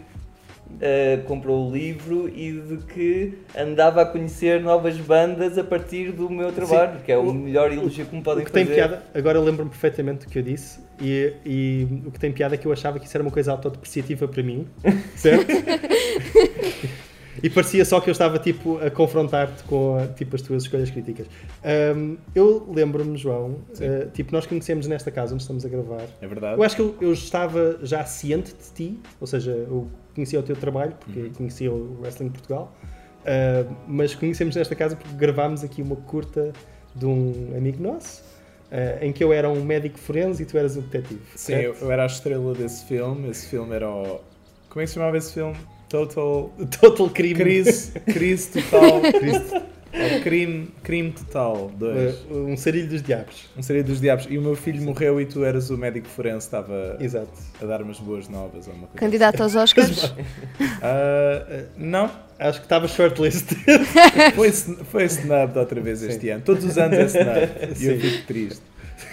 [0.68, 6.28] uh, comprou o livro e de que andava a conhecer novas bandas a partir do
[6.28, 7.04] meu trabalho, Sim.
[7.06, 8.66] que é o, o melhor elogio que me podem o que fazer.
[8.66, 12.54] Tem piada, agora lembro-me perfeitamente do que eu disse e, e o que tem piada
[12.54, 14.66] é que eu achava que isso era uma coisa autodepreciativa para mim,
[15.16, 15.46] certo?
[17.42, 21.26] E parecia só que eu estava tipo a confrontar-te com tipo, as tuas escolhas críticas.
[21.96, 26.06] Um, eu lembro-me, João, uh, tipo, nós conhecemos nesta casa onde estamos a gravar.
[26.20, 26.58] É verdade.
[26.58, 30.42] Eu acho que eu, eu estava já ciente de ti, ou seja, eu conhecia o
[30.42, 31.32] teu trabalho, porque uhum.
[31.32, 32.72] conhecia o Wrestling Portugal,
[33.20, 36.52] uh, mas conhecemos nesta casa porque gravámos aqui uma curta
[36.94, 38.22] de um amigo nosso.
[38.64, 41.20] Uh, em que eu era um médico forense e tu eras um detetive.
[41.36, 43.28] Sim, eu, eu, era a estrela desse filme.
[43.28, 44.20] Esse filme era o.
[44.68, 45.54] Como é que se chamava esse filme?
[45.88, 46.50] Total.
[46.80, 47.34] Total crime.
[47.34, 49.00] Crise, crise total.
[49.12, 51.70] Crise, crime, crime total.
[51.76, 52.16] Dois.
[52.30, 53.48] Uh, um sarilho dos diabos.
[53.56, 54.26] Um sarilho dos diabos.
[54.28, 54.86] E o meu filho Sim.
[54.86, 57.30] morreu e tu eras o médico forense, estava Exato.
[57.60, 58.66] a dar umas boas novas.
[58.66, 59.58] Ou uma coisa Candidato assim.
[59.58, 60.04] aos Oscars?
[60.04, 60.14] uh,
[61.76, 62.10] não.
[62.38, 63.52] Acho que estava shortlist.
[64.34, 66.08] foi, foi snubbed outra vez Sim.
[66.08, 66.42] este ano.
[66.44, 67.82] Todos os anos é snubbed.
[67.82, 68.62] e eu fico triste.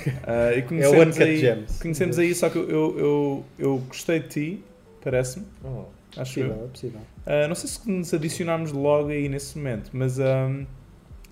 [0.08, 2.66] Uh, e conhecemos é aí, conhecemos aí, só que eu,
[2.98, 4.64] eu, eu gostei de ti,
[5.04, 5.46] parece-me.
[5.64, 6.66] Oh acho possível, eu.
[6.66, 7.00] É possível.
[7.00, 10.66] Uh, não sei se nos adicionámos logo aí nesse momento, mas um,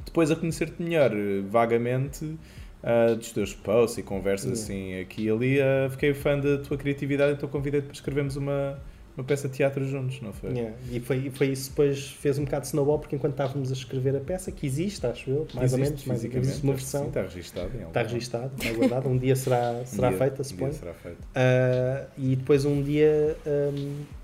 [0.05, 1.11] depois a conhecer-te melhor,
[1.49, 6.57] vagamente, uh, dos teus posts e conversas assim aqui e ali, uh, fiquei fã da
[6.57, 8.79] tua criatividade, então convidei-te para escrevermos uma,
[9.15, 10.51] uma peça de teatro juntos, não foi?
[10.51, 10.75] Yeah.
[10.91, 14.15] E foi, foi isso depois fez um bocado de snowball, porque enquanto estávamos a escrever
[14.15, 17.01] a peça, que existe, acho eu, mais existe, ou menos, mais existe uma versão.
[17.01, 17.77] Sim, está registado.
[17.77, 19.09] Está registado, está guardado.
[19.09, 20.67] Um dia será, será um dia, feita, suponho.
[20.67, 21.19] Um dia será feito.
[21.19, 23.37] Uh, e depois um dia.
[23.45, 24.18] Um,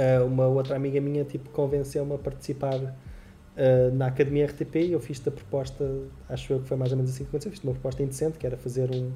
[0.00, 5.00] uh, uma outra amiga minha tipo convenceu-me a participar uh, na Academia RTP e eu
[5.00, 5.84] fiz a proposta,
[6.28, 8.46] acho eu que foi mais ou menos assim que aconteceu, fiz uma proposta indecente que
[8.46, 9.12] era fazer um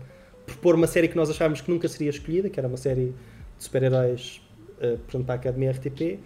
[0.47, 3.15] propor uma série que nós achávamos que nunca seria escolhida, que era uma série
[3.57, 4.43] de super-heróis
[4.79, 6.21] uh, portanto, para a Academia RTP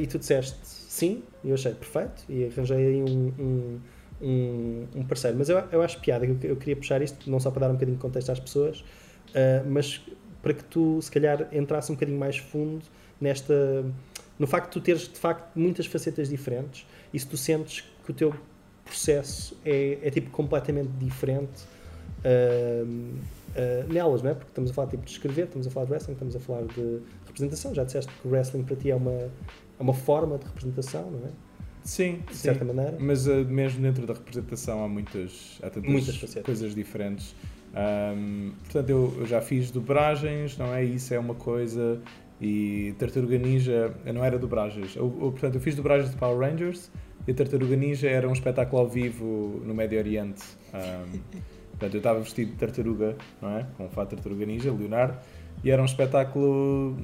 [0.00, 3.80] e tu disseste sim, e eu achei perfeito e arranjei aí um, um,
[4.20, 5.38] um, um parceiro.
[5.38, 7.74] Mas eu, eu acho piada, eu, eu queria puxar isto não só para dar um
[7.74, 10.04] bocadinho de contexto às pessoas, uh, mas
[10.42, 12.82] para que tu se calhar entrasse um bocadinho mais fundo
[13.20, 13.84] nesta
[14.38, 18.10] no facto de tu teres de facto muitas facetas diferentes e se tu sentes que
[18.10, 18.34] o teu
[18.84, 21.64] processo é, é tipo completamente diferente
[22.24, 24.34] uh, uh, nelas, não é?
[24.34, 26.62] Porque estamos a falar tipo, de escrever, estamos a falar de wrestling, estamos a falar
[26.62, 27.74] de representação.
[27.74, 29.30] Já disseste que o wrestling para ti é uma, é
[29.78, 31.30] uma forma de representação, não é?
[31.84, 32.42] Sim, de sim.
[32.42, 32.96] certa maneira.
[32.98, 37.34] Mas uh, mesmo dentro da representação há muitas, há tantas muitas coisas diferentes.
[37.72, 40.84] Um, portanto, eu, eu, já fiz dobragens, não é?
[40.84, 42.00] Isso é uma coisa.
[42.40, 44.96] E Tartaruga Ninja, não era dobragens.
[44.96, 46.90] Eu, eu, portanto, eu fiz dobragens de Power Rangers
[47.26, 50.42] e a Tartaruga Ninja era um espetáculo ao vivo no Médio Oriente.
[50.72, 51.18] Um,
[51.72, 53.66] portanto, eu estava vestido de tartaruga, não é?
[53.76, 55.18] Com o fato de Tartaruga Ninja, Leonardo,
[55.62, 56.96] e era um espetáculo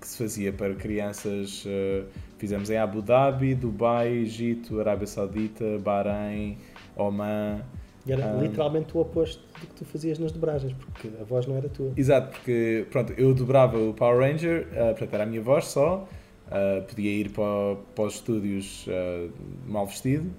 [0.00, 1.64] que se fazia para crianças.
[1.66, 2.06] Uh,
[2.38, 6.56] fizemos em Abu Dhabi, Dubai, Egito, Arábia Saudita, Bahrein,
[6.96, 7.62] Oman.
[8.06, 11.46] E era um, literalmente o oposto do que tu fazias nas dobragens, porque a voz
[11.46, 11.92] não era tua.
[11.96, 16.08] Exato, porque pronto, eu dobrava o Power Ranger, uh, portanto era a minha voz só,
[16.46, 19.30] uh, podia ir para, para os estúdios uh,
[19.66, 20.30] mal vestido.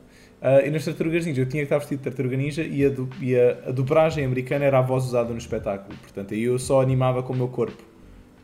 [0.42, 2.90] Uh, e nas Tartarugas Ninja eu tinha que estar vestido de Tartaruga Ninja e, a,
[2.90, 5.96] do, e a, a, dobragem americana era a voz usada no espetáculo.
[6.00, 7.84] Portanto, aí eu só animava com o meu corpo.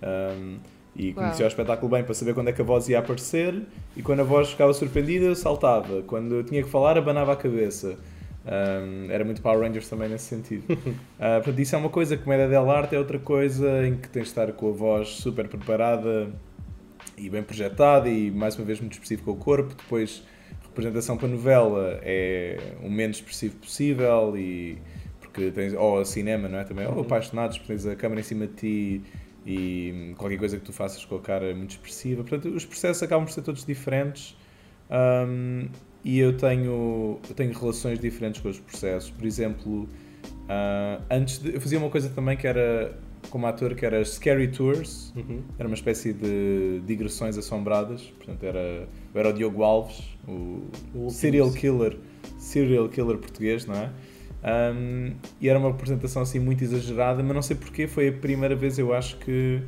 [0.03, 0.57] Um,
[0.95, 1.45] e conhecia Uau.
[1.45, 3.63] o espetáculo bem para saber quando é que a voz ia aparecer.
[3.95, 6.03] E quando a voz ficava surpreendida, eu saltava.
[6.03, 7.97] Quando eu tinha que falar, abanava a cabeça.
[8.47, 10.63] Um, era muito Power Rangers também nesse sentido.
[10.71, 10.77] uh,
[11.43, 14.51] portanto, isso é uma coisa, comédia dell'arte é outra coisa em que tens de estar
[14.53, 16.29] com a voz super preparada
[17.17, 19.75] e bem projetada e mais uma vez muito expressivo com o corpo.
[19.75, 20.23] Depois,
[20.63, 24.77] representação para novela é o menos expressivo possível e
[25.19, 26.63] porque tens, ou a cinema, não é?
[26.63, 27.01] Também, ou uhum.
[27.01, 29.01] apaixonados, porque tens a câmera em cima de ti
[29.45, 32.23] e qualquer coisa que tu faças com a cara é muito expressiva.
[32.23, 34.37] Portanto, os processos acabam por ser todos diferentes.
[34.89, 35.67] Um,
[36.03, 39.09] e eu tenho, eu tenho relações diferentes com os processos.
[39.09, 42.97] Por exemplo, uh, antes de, eu fazia uma coisa também que era
[43.29, 45.41] como ator que era Scary Tours, uhum.
[45.59, 48.03] era uma espécie de digressões assombradas.
[48.17, 50.63] Portanto, era, eu era o Diogo Alves, o,
[50.95, 51.97] o serial killer,
[52.37, 53.91] serial killer português, não é?
[54.47, 58.55] Um, e era uma apresentação assim muito exagerada, mas não sei porquê, foi a primeira
[58.55, 59.61] vez eu acho que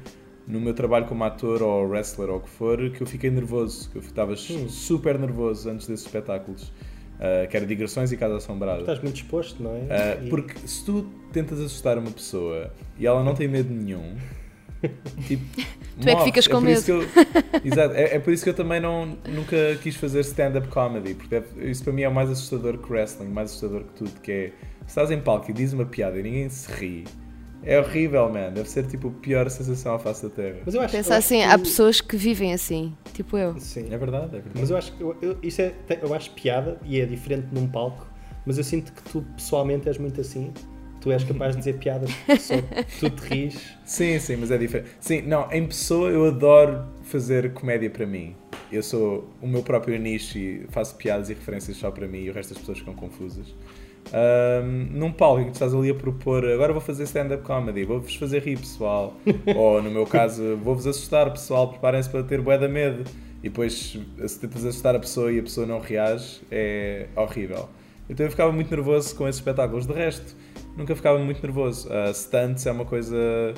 [0.50, 3.90] no meu trabalho como ator ou wrestler ou o que for, que eu fiquei nervoso,
[3.92, 4.68] que eu estava hum.
[4.68, 6.74] super nervoso antes desses espetáculos.
[7.20, 8.80] Uh, que era digressões e casa assombrada.
[8.80, 10.24] Estás muito exposto, não é?
[10.24, 14.16] Uh, porque se tu tentas assustar uma pessoa e ela não tem medo nenhum,
[15.28, 15.44] tipo,
[16.00, 16.82] tu é que ficas é com medo.
[16.88, 17.02] Eu,
[17.62, 21.36] exato, é, é, por isso que eu também não, nunca quis fazer stand-up comedy, porque
[21.36, 24.52] é, isso para mim é mais assustador que wrestling, mais assustador que tudo, que é
[24.86, 27.04] se estás em palco e dizes uma piada e ninguém se ri,
[27.64, 28.52] é horrível, man.
[28.52, 30.60] Deve ser tipo a pior sensação à face da Terra.
[30.66, 33.60] Mas eu acho, Pensa eu assim, há pessoas que vivem assim, tipo eu.
[33.60, 33.88] Sim.
[33.92, 34.60] É verdade, é verdade.
[34.60, 37.68] Mas eu acho que eu, eu, isso é, eu acho piada e é diferente num
[37.68, 38.08] palco,
[38.46, 40.54] mas eu sinto que tu pessoalmente és muito assim.
[41.02, 42.56] Tu és capaz de dizer piadas só
[43.00, 43.78] tu te ris.
[43.86, 44.90] Sim, sim, mas é diferente.
[45.00, 48.36] Sim, não, em pessoa eu adoro fazer comédia para mim.
[48.72, 52.30] Eu sou o meu próprio nicho e faço piadas e referências só para mim e
[52.30, 53.48] o resto das pessoas ficam confusas
[54.14, 57.84] um, num palco em que tu estás ali a propor agora vou fazer stand-up comedy,
[57.84, 59.14] vou-vos fazer rir pessoal,
[59.56, 63.10] ou no meu caso vou-vos assustar pessoal, preparem-se para ter bué da medo
[63.44, 67.70] e depois se tentas assustar a pessoa e a pessoa não reage é horrível.
[68.10, 70.36] Então eu ficava muito nervoso com esses espetáculos, de resto
[70.76, 71.88] nunca ficava muito nervoso.
[71.90, 73.54] Uh, stunts é uma coisa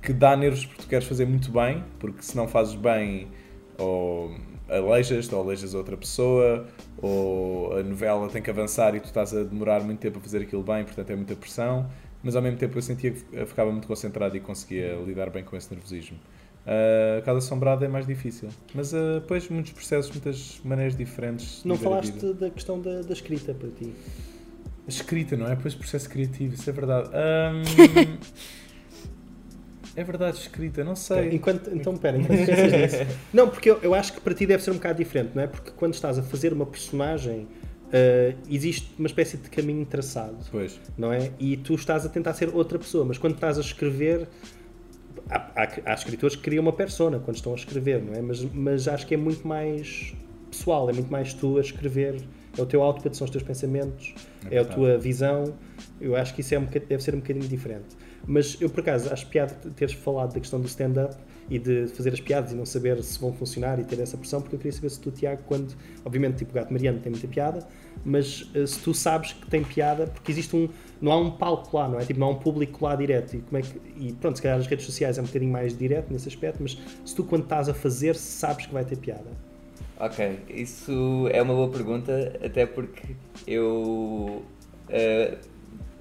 [0.00, 3.28] que dá nervos porque tu queres fazer muito bem, porque se não fazes bem
[3.78, 4.30] ou
[4.76, 6.66] aleijas-te ou aleijas outra pessoa
[6.98, 10.42] ou a novela tem que avançar e tu estás a demorar muito tempo a fazer
[10.42, 11.88] aquilo bem, portanto é muita pressão,
[12.22, 15.44] mas ao mesmo tempo eu sentia que eu ficava muito concentrado e conseguia lidar bem
[15.44, 16.16] com esse nervosismo.
[16.64, 21.64] Uh, a Casa Assombrada é mais difícil, mas uh, depois muitos processos, muitas maneiras diferentes.
[21.64, 23.92] Não falaste da questão da, da, escrita para ti?
[24.86, 25.56] A escrita, não é?
[25.56, 27.08] Depois o processo criativo, isso é verdade.
[27.08, 28.16] Um,
[29.94, 31.34] É verdade, escrita, não sei.
[31.34, 33.18] Enquanto, então, pera, enquanto pensas nisso.
[33.32, 35.46] Não, porque eu, eu acho que para ti deve ser um bocado diferente, não é?
[35.46, 40.38] Porque quando estás a fazer uma personagem, uh, existe uma espécie de caminho traçado.
[40.50, 40.80] Pois.
[40.96, 41.30] Não é?
[41.38, 44.28] E tu estás a tentar ser outra pessoa, mas quando estás a escrever.
[45.28, 48.20] Há, há, há escritores que criam uma persona quando estão a escrever, não é?
[48.20, 50.14] Mas, mas acho que é muito mais
[50.50, 52.20] pessoal, é muito mais tu a escrever.
[52.56, 54.14] É o teu output, são os teus pensamentos,
[54.50, 55.54] é, é a tua visão.
[56.00, 57.96] Eu acho que isso é um, deve ser um bocadinho diferente.
[58.26, 61.16] Mas eu, por acaso, acho piada teres falado da questão do stand-up
[61.50, 64.40] e de fazer as piadas e não saber se vão funcionar e ter essa pressão,
[64.40, 65.74] porque eu queria saber se tu, Tiago, quando.
[66.04, 67.66] Obviamente, tipo, o Gato Mariano tem muita piada,
[68.04, 70.68] mas uh, se tu sabes que tem piada, porque existe um.
[71.00, 72.04] Não há um palco lá, não é?
[72.04, 73.34] Tipo, não há um público lá direto.
[73.34, 75.76] E, como é que, e pronto, se calhar as redes sociais é um bocadinho mais
[75.76, 79.30] direto nesse aspecto, mas se tu, quando estás a fazer, sabes que vai ter piada.
[79.98, 83.14] Ok, isso é uma boa pergunta, até porque
[83.46, 84.42] eu.
[84.88, 85.51] Uh,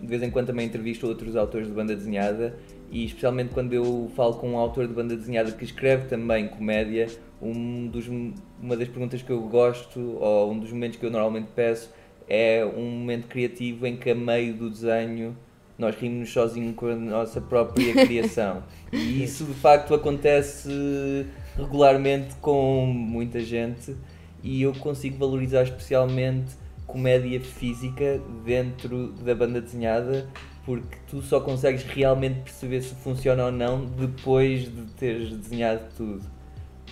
[0.02, 2.58] de vez em quando também entrevisto outros autores de banda desenhada
[2.90, 7.08] e especialmente quando eu falo com um autor de banda desenhada que escreve também comédia,
[7.42, 11.50] um dos, uma das perguntas que eu gosto ou um dos momentos que eu normalmente
[11.56, 11.94] peço
[12.28, 15.38] é um momento criativo em que a meio do desenho
[15.78, 18.64] nós rimos sozinhos com a nossa própria criação.
[18.92, 21.26] E isso de facto acontece
[21.58, 23.96] regularmente com muita gente
[24.44, 26.61] e eu consigo valorizar especialmente
[26.92, 30.28] comédia física dentro da banda desenhada
[30.66, 36.22] porque tu só consegues realmente perceber se funciona ou não depois de teres desenhado tudo.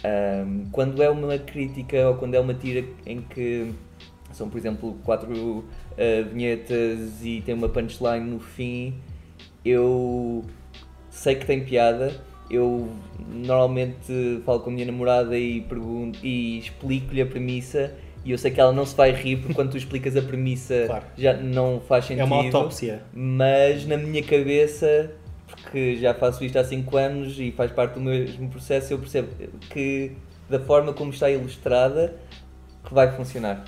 [0.03, 3.71] Um, quando é uma crítica ou quando é uma tira em que
[4.31, 5.65] são, por exemplo, quatro uh,
[6.31, 8.95] vinhetas e tem uma punchline no fim,
[9.63, 10.43] eu
[11.09, 12.13] sei que tem piada.
[12.49, 12.89] Eu
[13.31, 18.51] normalmente falo com a minha namorada e, pergunto, e explico-lhe a premissa e eu sei
[18.51, 21.05] que ela não se vai rir porque quando tu explicas a premissa claro.
[21.17, 22.21] já não faz sentido.
[22.21, 23.01] É uma autópsia.
[23.13, 25.11] Mas na minha cabeça,
[25.47, 29.29] porque já faço isto há 5 anos e faz parte do mesmo processo, eu percebo
[29.69, 30.11] que
[30.49, 32.15] da forma como está ilustrada
[32.83, 33.63] que vai funcionar.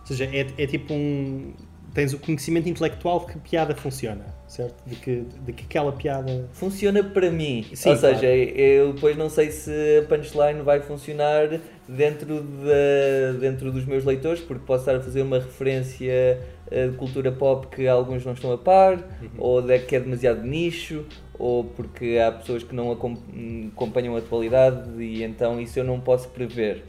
[0.00, 1.52] Ou seja, é, é tipo um.
[1.96, 4.74] Tens o conhecimento intelectual de que piada funciona, certo?
[4.86, 6.46] De que, de que aquela piada.
[6.52, 7.64] Funciona para mim.
[7.72, 8.34] Sim, Ou seja, claro.
[8.34, 14.42] eu depois não sei se a punchline vai funcionar dentro, de, dentro dos meus leitores,
[14.42, 16.38] porque posso estar a fazer uma referência
[16.70, 19.30] eh, de cultura pop que alguns não estão a par, uhum.
[19.38, 21.02] ou de, que é demasiado nicho,
[21.38, 26.28] ou porque há pessoas que não acompanham a atualidade e então isso eu não posso
[26.28, 26.84] prever.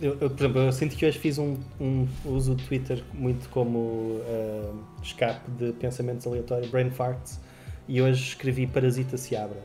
[0.00, 3.48] Eu, eu, por exemplo, eu sinto que hoje fiz um, um uso do Twitter muito
[3.50, 7.38] como uh, escape de pensamentos aleatórios, brain farts,
[7.86, 9.58] e hoje escrevi Parasita se abra,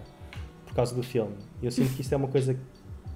[0.65, 1.35] por causa do filme.
[1.63, 2.53] Eu sinto que isto é uma coisa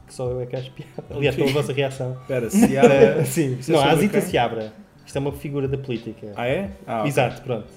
[0.07, 0.91] que só eu é que acho piada.
[1.13, 2.17] Aliás, pela vossa reação.
[2.21, 3.25] Espera, se abra.
[3.25, 4.73] sim, é não, a Zita se abra.
[5.05, 6.33] Isto é uma figura da política.
[6.35, 6.71] Ah, é?
[6.87, 7.09] Ah, okay.
[7.09, 7.67] Exato, pronto.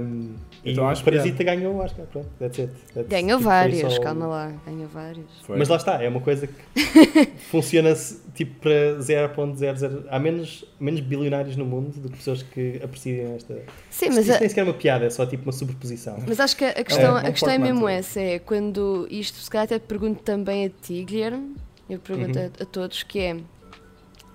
[0.00, 2.72] Um, então, e o Parasita ganhou o Oscar, pronto, that's it.
[2.94, 4.00] That's, ganhou tipo, vários, só...
[4.00, 5.26] calma lá, ganhou vários.
[5.42, 5.56] Foi.
[5.56, 7.94] Mas lá está, é uma coisa que funciona
[8.34, 10.04] tipo para 0.00.
[10.08, 13.62] Há menos, menos bilionários no mundo do que pessoas que apreciam esta.
[13.90, 14.18] Sim, mas.
[14.18, 14.40] Isto a...
[14.40, 16.18] nem sequer é uma piada, é só tipo uma sobreposição.
[16.26, 19.50] Mas acho que a questão é, a questão é mesmo essa: é quando isto, se
[19.50, 21.56] calhar até pergunto também a ti, Guilherme,
[21.88, 22.50] eu pergunto uhum.
[22.58, 23.36] a, a todos, que é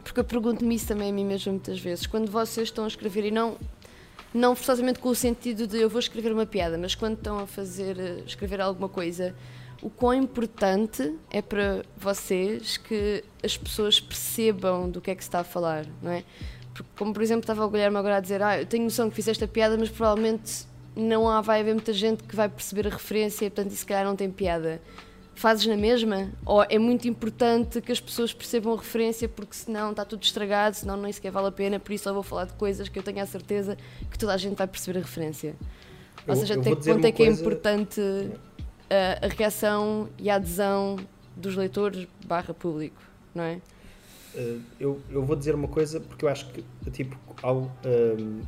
[0.04, 2.06] porque eu pergunto-me isso também a mim mesma muitas vezes.
[2.06, 3.56] Quando vocês estão a escrever, e não,
[4.34, 7.48] não forçosamente com o sentido de eu vou escrever uma piada, mas quando estão a
[7.48, 9.36] fazer, eh, escrever alguma coisa,
[9.82, 15.28] o quão importante é para vocês que as pessoas percebam do que é que se
[15.28, 16.24] está a falar, não é?
[16.74, 19.16] Porque, como por exemplo estava o Guilherme agora a dizer, ah, eu tenho noção que
[19.16, 20.66] fiz esta piada, mas provavelmente
[20.96, 23.86] não há, vai haver muita gente que vai perceber a referência e portanto isso se
[23.86, 24.82] calhar não tem piada.
[25.36, 26.32] Fazes na mesma?
[26.46, 30.76] Ou é muito importante que as pessoas percebam a referência porque senão está tudo estragado,
[30.76, 33.04] senão nem sequer vale a pena, por isso eu vou falar de coisas que eu
[33.04, 33.78] tenho a certeza
[34.10, 35.56] que toda a gente vai perceber a referência.
[36.28, 38.02] Ou seja, até que ponto é que é importante
[38.90, 40.98] a, a reação e a adesão
[41.36, 43.02] dos leitores barra público,
[43.34, 43.60] não é?
[44.36, 47.72] Uh, eu, eu vou dizer uma coisa porque eu acho que, tipo, ao, uh,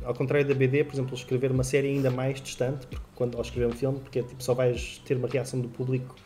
[0.04, 3.42] ao contrário da BD, por exemplo, escrever uma série ainda mais distante, porque quando ao
[3.42, 6.16] escrever um filme, porque tipo, só vais ter uma reação do público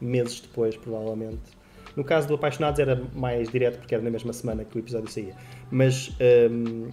[0.00, 1.56] meses depois, provavelmente.
[1.96, 5.10] No caso do Apaixonados era mais direto porque era na mesma semana que o episódio
[5.10, 5.34] saía.
[5.70, 6.92] Mas uh,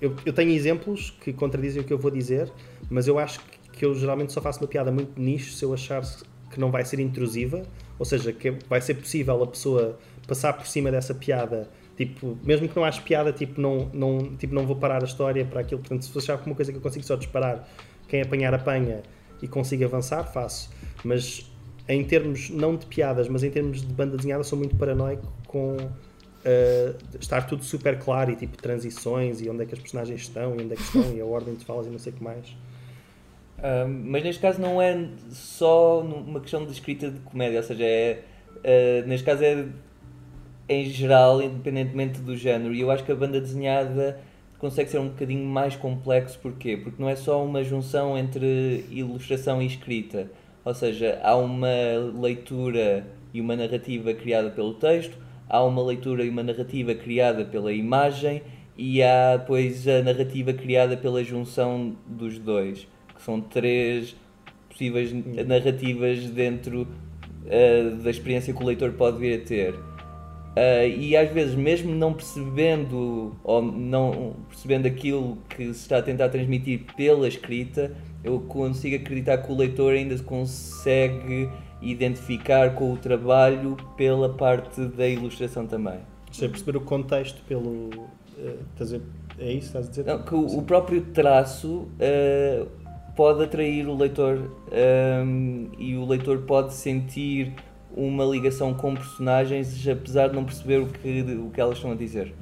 [0.00, 2.52] eu, eu tenho exemplos que contradizem o que eu vou dizer,
[2.90, 3.40] mas eu acho
[3.72, 6.02] que eu geralmente só faço uma piada muito nicho se eu achar
[6.50, 7.62] que não vai ser intrusiva,
[7.98, 12.68] ou seja, que vai ser possível a pessoa passar por cima dessa piada, tipo, mesmo
[12.68, 15.80] que não ache piada, tipo, não, não, tipo, não vou parar a história para aquilo.
[15.80, 17.68] Portanto, se achar que uma coisa que eu consigo só disparar,
[18.08, 19.02] quem apanhar apanha
[19.40, 20.70] e consigo avançar, faço.
[21.04, 21.50] Mas
[21.88, 25.76] em termos não de piadas, mas em termos de banda desenhada, sou muito paranoico com
[25.76, 30.54] uh, estar tudo super claro e tipo transições e onde é que as personagens estão
[30.56, 32.22] e onde é que estão e a ordem de falas e não sei o que
[32.22, 32.48] mais.
[33.58, 37.84] Uh, mas neste caso não é só uma questão de escrita de comédia, ou seja,
[37.84, 38.22] é,
[38.56, 39.66] uh, neste caso é
[40.68, 42.74] em geral, independentemente do género.
[42.74, 44.20] E eu acho que a banda desenhada
[44.58, 46.76] consegue ser um bocadinho mais complexo, porquê?
[46.76, 50.30] Porque não é só uma junção entre ilustração e escrita.
[50.68, 51.66] Ou seja, há uma
[52.20, 55.16] leitura e uma narrativa criada pelo texto,
[55.48, 58.42] há uma leitura e uma narrativa criada pela imagem
[58.76, 64.14] e há depois a narrativa criada pela junção dos dois, que são três
[64.68, 65.10] possíveis
[65.46, 69.72] narrativas dentro uh, da experiência que o leitor pode vir a ter.
[69.72, 76.02] Uh, e às vezes, mesmo não percebendo ou não percebendo aquilo que se está a
[76.02, 81.48] tentar transmitir pela escrita, eu consigo acreditar que o leitor ainda consegue
[81.80, 86.00] identificar com o trabalho pela parte da ilustração também.
[86.30, 87.90] Você perceber o contexto pelo.
[88.36, 89.02] Uh,
[89.38, 90.04] é isso que estás a dizer?
[90.04, 92.68] Não, que o, o próprio traço uh,
[93.14, 94.50] pode atrair o leitor
[95.26, 97.52] um, e o leitor pode sentir
[97.96, 101.94] uma ligação com personagens, apesar de não perceber o que, o que elas estão a
[101.94, 102.34] dizer.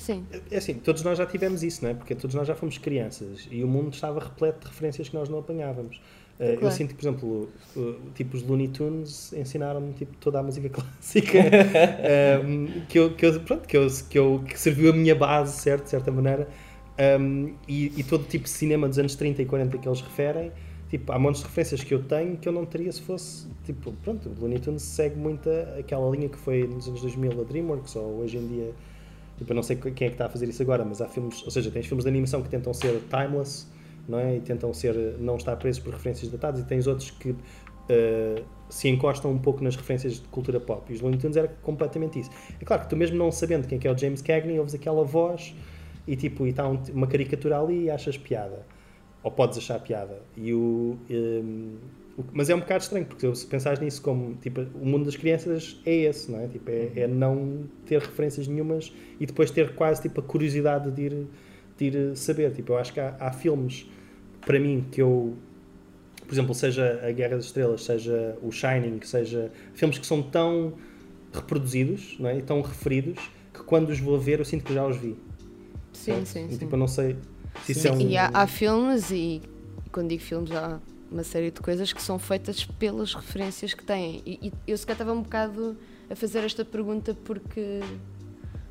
[0.00, 0.24] Sim.
[0.50, 1.94] É assim, todos nós já tivemos isso, não é?
[1.94, 5.28] Porque todos nós já fomos crianças e o mundo estava repleto de referências que nós
[5.28, 6.00] não apanhávamos.
[6.38, 6.66] Eh, claro.
[6.66, 7.48] Eu sinto que, por exemplo,
[8.14, 11.38] tipo os Looney Tunes ensinaram-me tipo, toda a música clássica
[12.42, 15.60] um, que, eu, que, eu, pronto, que, eu, que, eu, que serviu a minha base,
[15.60, 16.48] certo, de certa maneira.
[17.20, 20.50] Um, e, e, todo tipo de cinema dos anos 30 e 40 que eles referem
[20.90, 23.92] tipo, há montes de referências que eu tenho que eu não teria se fosse, tipo,
[24.02, 27.96] pronto, o Looney Tunes segue muito aquela linha que foi nos anos 2000 a DreamWorks,
[27.96, 28.72] ou hoje em dia,
[29.40, 31.42] tipo, eu não sei quem é que está a fazer isso agora, mas há filmes,
[31.42, 33.66] ou seja, tens filmes de animação que tentam ser timeless,
[34.06, 34.36] não é?
[34.36, 38.88] E tentam ser, não estar presos por referências datadas, e tens outros que uh, se
[38.90, 42.30] encostam um pouco nas referências de cultura pop, e os Looney Tunes era completamente isso.
[42.60, 44.74] É claro que tu mesmo não sabendo quem é, que é o James Cagney, ouves
[44.74, 45.54] aquela voz,
[46.06, 48.66] e tipo, está um, uma caricatura ali e achas piada
[49.22, 50.20] ou podes achar piada.
[50.36, 51.78] E o, um, o,
[52.32, 55.80] mas é um bocado estranho, porque se pensares nisso como tipo, o mundo das crianças
[55.84, 56.48] é esse, não é?
[56.48, 61.02] Tipo, é, é não ter referências nenhumas e depois ter quase tipo, a curiosidade de
[61.02, 61.26] ir,
[61.76, 62.52] de ir saber.
[62.52, 63.86] Tipo, eu acho que há, há filmes,
[64.40, 65.36] para mim, que eu
[66.26, 70.74] por exemplo, seja a Guerra das Estrelas, seja o Shining, seja filmes que são tão
[71.32, 72.38] reproduzidos não é?
[72.38, 75.16] e tão referidos que quando os vou ver eu sinto que já os vi.
[75.92, 76.56] Sim, sim, sim.
[76.56, 77.16] Tipo, eu não sei,
[77.64, 78.00] Sim, é um...
[78.00, 79.42] E há, há, filmes, e
[79.92, 84.22] quando digo filmes, há uma série de coisas que são feitas pelas referências que têm.
[84.24, 85.76] E, e eu sequer estava um bocado
[86.08, 87.80] a fazer esta pergunta porque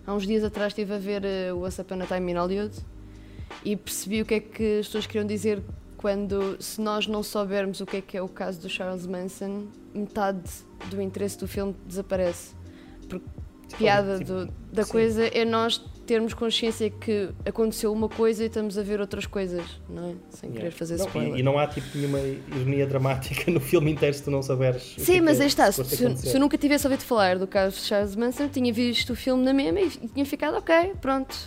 [0.06, 2.76] há uns dias atrás estive a ver uh, o Once Upon a Time in Hollywood
[3.64, 5.62] e percebi o que é que as pessoas queriam dizer
[5.98, 9.68] quando, se nós não soubermos o que é que é o caso do Charles Manson,
[9.94, 10.50] metade
[10.90, 12.54] do interesse do filme desaparece.
[13.10, 13.26] Porque
[13.74, 14.92] a piada tipo, do, da sim.
[14.92, 19.64] coisa é nós termos consciência que aconteceu uma coisa e estamos a ver outras coisas,
[19.88, 20.14] não é?
[20.32, 21.36] Sem querer fazer não, spoiler.
[21.36, 24.96] E, e, não há tipo nenhuma ironia dramática no filme inteiro se tu não souberes.
[24.98, 25.72] Sim, é mas aí está.
[25.72, 29.16] Se, se, eu nunca tivesse ouvido falar do caso de Charles Manson, tinha visto o
[29.16, 31.38] filme na mesma e, tinha ficado ok, pronto.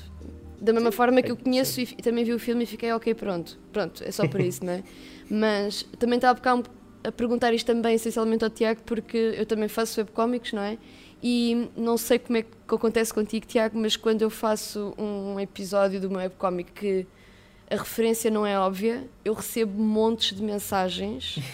[0.60, 2.92] Da mesma sim, forma que eu conheço e, e, também vi o filme e fiquei
[2.92, 3.58] ok, pronto.
[3.72, 4.84] Pronto, é só por isso, não é?
[5.28, 6.62] Mas também estava a um,
[7.02, 10.78] a perguntar isto também essencialmente ao Tiago, porque eu também faço webcómics, não é?
[11.22, 16.00] E não sei como é que acontece contigo, Tiago, mas quando eu faço um episódio
[16.00, 17.06] do meu webcómic que
[17.70, 21.38] a referência não é óbvia, eu recebo montes de mensagens.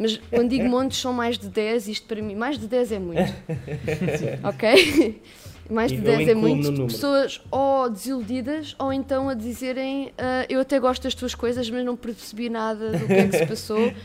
[0.00, 2.98] Mas quando digo montes são mais de 10, isto para mim, mais de 10 é
[3.00, 3.34] muito.
[4.46, 5.20] ok?
[5.70, 6.86] Mais de 10 é muito.
[6.86, 11.84] Pessoas ou desiludidas ou então a dizerem uh, eu até gosto das tuas coisas, mas
[11.84, 13.92] não percebi nada do que é que se passou.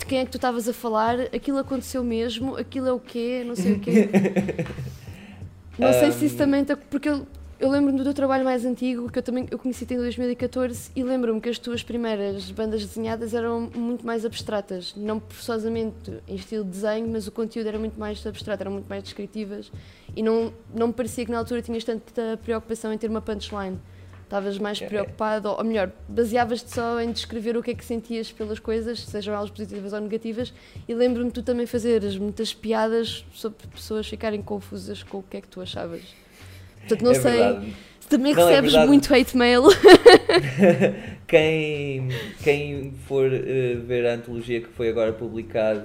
[0.00, 1.20] De quem é que tu estavas a falar?
[1.32, 2.56] Aquilo aconteceu mesmo?
[2.56, 3.44] Aquilo é o quê?
[3.46, 4.08] Não sei o quê.
[5.78, 6.76] Não sei se isso também está.
[6.76, 7.26] Porque eu,
[7.60, 11.04] eu lembro-me do teu trabalho mais antigo, que eu também eu conheci em 2014, e
[11.04, 14.94] lembro-me que as tuas primeiras bandas desenhadas eram muito mais abstratas.
[14.96, 18.86] Não forçosamente em estilo de desenho, mas o conteúdo era muito mais abstrato, eram muito
[18.88, 19.70] mais descritivas.
[20.16, 23.78] E não, não me parecia que na altura tinhas tanta preocupação em ter uma punchline.
[24.24, 28.58] Estavas mais preocupado, ou melhor, baseavas-te só em descrever o que é que sentias pelas
[28.58, 30.54] coisas, sejam elas positivas ou negativas,
[30.88, 35.40] e lembro-me tu também fazeres muitas piadas sobre pessoas ficarem confusas com o que é
[35.42, 36.00] que tu achavas.
[36.80, 37.32] Portanto, não é sei.
[37.32, 37.76] Verdade.
[38.00, 39.62] Se também não, é recebes é muito hate mail.
[41.28, 42.08] quem,
[42.42, 45.84] quem for uh, ver a antologia que foi agora publicada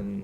[0.00, 0.20] um,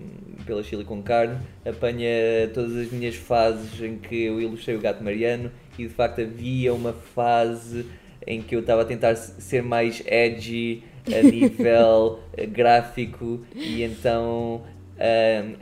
[0.46, 1.36] pela Chile com Carne,
[1.66, 2.08] apanha
[2.54, 6.72] todas as minhas fases em que eu ilustrei o gato Mariano e de facto havia
[6.72, 7.86] uma fase
[8.26, 14.62] em que eu estava a tentar ser mais edgy a nível eh, gráfico e então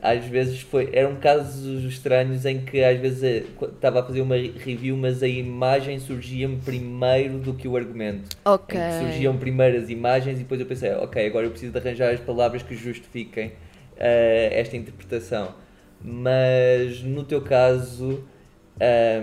[0.03, 4.37] Às vezes foi, eram casos estranhos em que às vezes eh, estava a fazer uma
[4.37, 8.37] review, mas a imagem surgia-me primeiro do que o argumento.
[8.45, 8.79] Ok.
[8.99, 12.21] Surgiam primeiro as imagens e depois eu pensei, ok, agora eu preciso de arranjar as
[12.21, 13.53] palavras que justifiquem uh,
[14.53, 15.55] esta interpretação.
[16.03, 18.25] Mas no teu caso,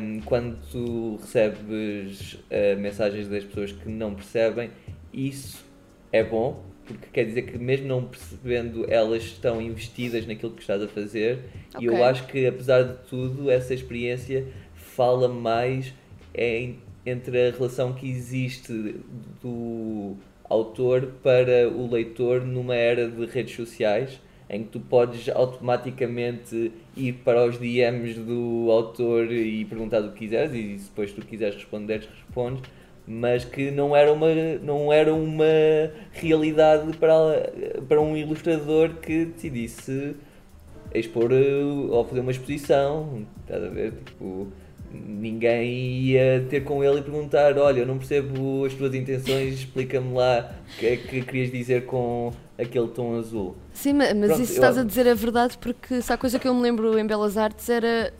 [0.02, 4.70] um, quando tu recebes uh, mensagens das pessoas que não percebem,
[5.12, 5.66] isso
[6.12, 10.82] é bom porque quer dizer que mesmo não percebendo, elas estão investidas naquilo que estás
[10.82, 11.40] a fazer.
[11.76, 11.82] Okay.
[11.82, 15.94] E eu acho que, apesar de tudo, essa experiência fala mais
[16.34, 18.96] em, entre a relação que existe
[19.42, 20.16] do
[20.50, 24.20] autor para o leitor numa era de redes sociais
[24.50, 30.20] em que tu podes automaticamente ir para os DMs do autor e perguntar o que
[30.20, 32.64] quiseres e depois tu quiseres responder, respondes
[33.08, 34.28] mas que não era uma,
[34.62, 35.46] não era uma
[36.12, 37.52] realidade para,
[37.88, 40.16] para um ilustrador que decidisse
[40.94, 43.94] expor eh, ou fazer uma exposição, estás a ver?
[44.06, 44.48] Tipo,
[44.92, 50.14] ninguém ia ter com ele e perguntar: Olha, eu não percebo as tuas intenções, explica-me
[50.14, 53.56] lá o que é que querias dizer com aquele tom azul.
[53.74, 54.84] Sim, mas Pronto, isso estás eu...
[54.84, 57.70] a dizer a verdade, porque se há coisa que eu me lembro em Belas Artes
[57.70, 58.14] era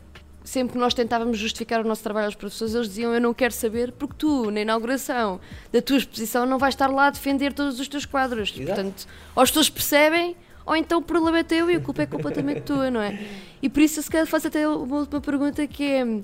[0.48, 3.54] sempre que nós tentávamos justificar o nosso trabalho aos professores, eles diziam: Eu não quero
[3.54, 5.42] saber, porque tu, na inauguração
[5.72, 8.54] da tua exposição, não vais estar lá a defender todos os teus quadros.
[8.56, 8.66] Exato.
[8.66, 12.06] Portanto, ou as pessoas percebem, ou então o problema é teu e a culpa é
[12.06, 13.20] completamente tua, não é?
[13.62, 16.24] E por isso, se calhar, faço até uma última pergunta que é: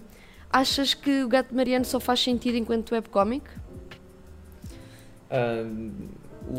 [0.49, 3.45] Achas que o Gato Mariano só faz sentido enquanto webcomic?
[5.30, 5.91] Um,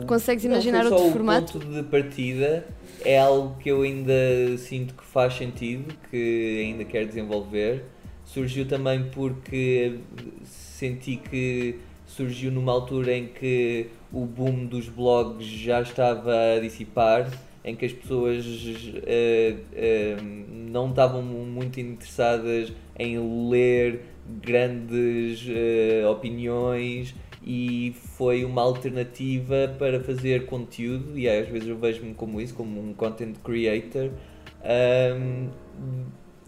[0.07, 1.59] Consegues imaginar outro formato?
[1.59, 2.67] O ponto de partida
[3.05, 4.13] é algo que eu ainda
[4.59, 7.85] sinto que faz sentido, que ainda quero desenvolver.
[8.25, 9.99] Surgiu também porque
[10.45, 17.31] senti que surgiu numa altura em que o boom dos blogs já estava a dissipar,
[17.65, 20.25] em que as pessoas uh, uh,
[20.71, 23.19] não estavam muito interessadas em
[23.51, 27.15] ler grandes uh, opiniões
[27.45, 32.81] e foi uma alternativa para fazer conteúdo e às vezes eu vejo-me como isso, como
[32.81, 34.11] um content creator
[35.15, 35.49] um,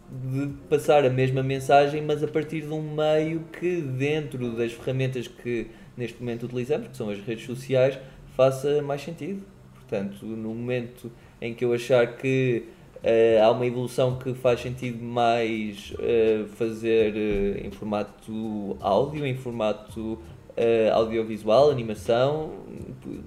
[0.08, 5.28] de passar a mesma mensagem mas a partir de um meio que dentro das ferramentas
[5.28, 5.66] que
[5.96, 7.98] neste momento utilizamos, que são as redes sociais,
[8.36, 9.42] faça mais sentido.
[9.74, 12.64] Portanto, no momento em que eu achar que
[12.96, 19.36] uh, há uma evolução que faz sentido mais uh, fazer uh, em formato áudio, em
[19.36, 20.18] formato
[20.56, 22.52] uh, audiovisual, animação,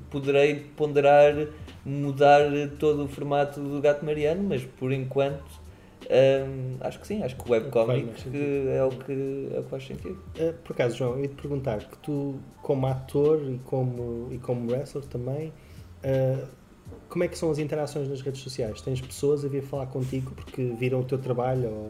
[0.09, 1.47] poderei ponderar
[1.85, 2.41] mudar
[2.77, 5.59] todo o formato do Gato Mariano, mas por enquanto
[6.01, 8.09] um, ehm, acho que sim, acho que o webcomic
[8.69, 10.19] é o que, é o que faz sentido.
[10.39, 14.37] Uh, por acaso, João, eu ia te perguntar que tu, como ator e como, e
[14.39, 15.53] como wrestler também,
[16.03, 16.47] uh,
[17.07, 18.81] como é que são as interações nas redes sociais?
[18.81, 21.89] Tens pessoas a vir falar contigo porque viram o teu trabalho ou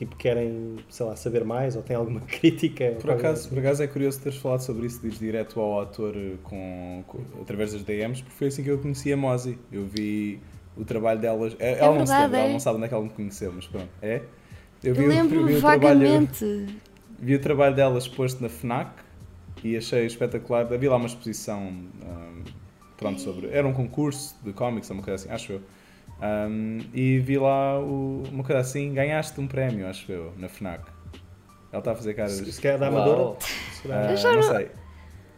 [0.00, 2.96] tipo, querem, sei lá, saber mais ou têm alguma crítica?
[2.98, 7.04] Por acaso, por acaso é curioso teres falado sobre isso, diz direto ao ator com,
[7.06, 9.58] com, através das DMs, porque foi assim que eu conheci a Mozi.
[9.70, 10.40] Eu vi
[10.74, 11.54] o trabalho delas.
[11.58, 12.40] É, ela, verdade, não sabe, é?
[12.40, 14.22] ela não sabe onde é que ela me conheceu, mas pronto, é.
[14.82, 16.38] Eu, vi, eu lembro vi vagamente.
[16.38, 16.80] Trabalho,
[17.18, 18.90] vi o trabalho delas exposto na FNAC
[19.62, 20.72] e achei espetacular.
[20.72, 21.60] Havia lá uma exposição.
[21.60, 22.42] Um,
[22.96, 23.48] pronto, sobre.
[23.50, 25.60] Era um concurso de cómics, uma coisa assim, acho eu.
[26.22, 30.84] Um, e vi lá o, uma coisa assim, ganhaste um prémio, acho eu, na FNAC.
[31.72, 32.32] Ela está a fazer caras.
[32.32, 33.22] Se quer da amadora?
[33.22, 34.70] Uh, não sei.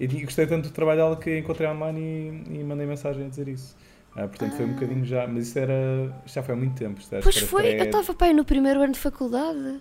[0.01, 3.49] E gostei tanto do trabalho dela que encontrei online e, e mandei mensagem a dizer
[3.49, 3.77] isso.
[4.17, 4.57] Uh, portanto, ah.
[4.57, 5.27] foi um bocadinho já.
[5.27, 6.13] Mas isso era.
[6.27, 7.01] Já foi há muito tempo.
[7.23, 7.81] Pois foi, pré...
[7.81, 9.81] eu estava pai no primeiro ano de faculdade.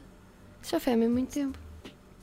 [0.62, 1.58] Já foi há mesmo muito tempo.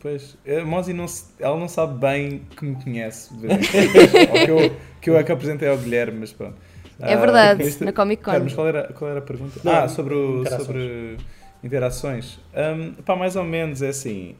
[0.00, 1.06] Pois, a Mozi não
[1.40, 4.44] ela não sabe bem que me conhece, de vez em quando.
[4.44, 6.56] que, eu, que eu é que apresentei ao Guilherme, mas pronto.
[7.00, 8.32] É verdade, uh, na Comic Con.
[8.42, 9.60] mas qual era, qual era a pergunta?
[9.62, 10.66] Não, ah, sobre, o, interações.
[10.66, 11.16] sobre
[11.62, 12.38] interações.
[12.54, 14.34] Um, pá, mais ou menos é assim.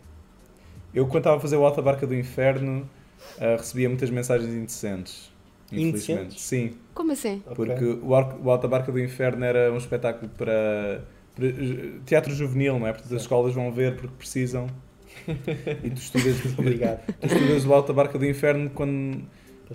[0.93, 2.89] Eu, quando estava a fazer o Alta Barca do Inferno,
[3.37, 5.31] uh, recebia muitas mensagens indecentes.
[5.71, 6.13] Infelizmente.
[6.13, 6.41] Indecentes?
[6.43, 6.75] Sim.
[6.95, 7.43] Como assim?
[7.55, 7.89] Porque okay.
[8.03, 8.09] o,
[8.45, 11.05] o Alta Barca do Inferno era um espetáculo para,
[11.37, 11.47] para
[12.07, 12.93] teatro juvenil, não é?
[12.93, 14.67] Portanto, as escolas vão ver porque precisam.
[15.29, 17.05] e tu estudas, Obrigado.
[17.21, 19.23] tu estudas o Alta Barca do Inferno quando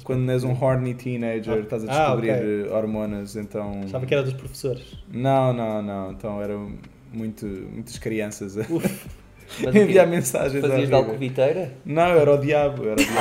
[0.03, 1.59] quando és um horny teenager, ah.
[1.59, 2.69] estás a descobrir ah, okay.
[2.69, 3.87] hormonas, então...
[3.89, 4.97] Sabe que era dos professores?
[5.11, 6.11] Não, não, não.
[6.11, 6.73] Então eram
[7.13, 8.63] muito, muitas crianças a
[9.77, 11.73] enviar mensagens Fazias de alcoviteira?
[11.85, 12.85] Não, era o diabo.
[12.85, 13.11] Era o diabo.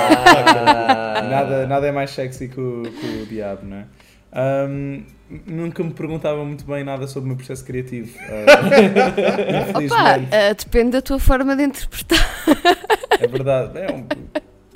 [0.67, 1.23] Ah.
[1.23, 3.87] nada, nada é mais sexy que o, que o diabo, não é?
[4.35, 5.05] Um,
[5.47, 8.17] nunca me perguntava muito bem nada sobre o meu processo criativo.
[9.73, 12.19] Uh, Opa, uh, depende da tua forma de interpretar.
[13.21, 13.79] É verdade.
[13.79, 14.07] É um,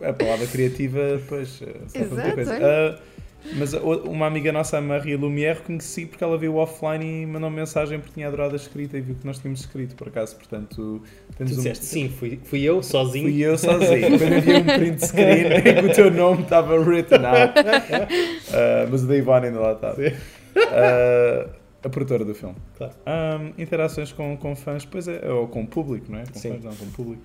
[0.03, 1.63] a palavra criativa, pois,
[1.95, 2.59] é muita coisa.
[2.59, 3.17] Uh,
[3.55, 7.57] mas uma amiga nossa, a Maria Lumière, conheci porque ela viu offline e mandou -me
[7.57, 10.37] mensagem porque tinha adorado a escrita e viu que nós tínhamos escrito, por acaso.
[10.37, 11.03] Portanto,
[11.37, 11.89] temos tu disseste, um...
[11.89, 13.31] sim, fui, fui eu sozinho.
[13.31, 14.19] Fui eu sozinho.
[14.19, 17.59] Quando havia um print screen em que o teu nome estava written out.
[17.61, 20.01] Uh, mas o da Ivone ainda lá estava.
[20.01, 21.51] Uh,
[21.85, 22.57] a produtora do filme.
[22.77, 22.95] Claro.
[23.07, 26.25] Um, interações com, com fãs, pois é, ou com o público, não é?
[26.27, 26.51] Com sim.
[26.51, 27.23] fãs, não, com o público.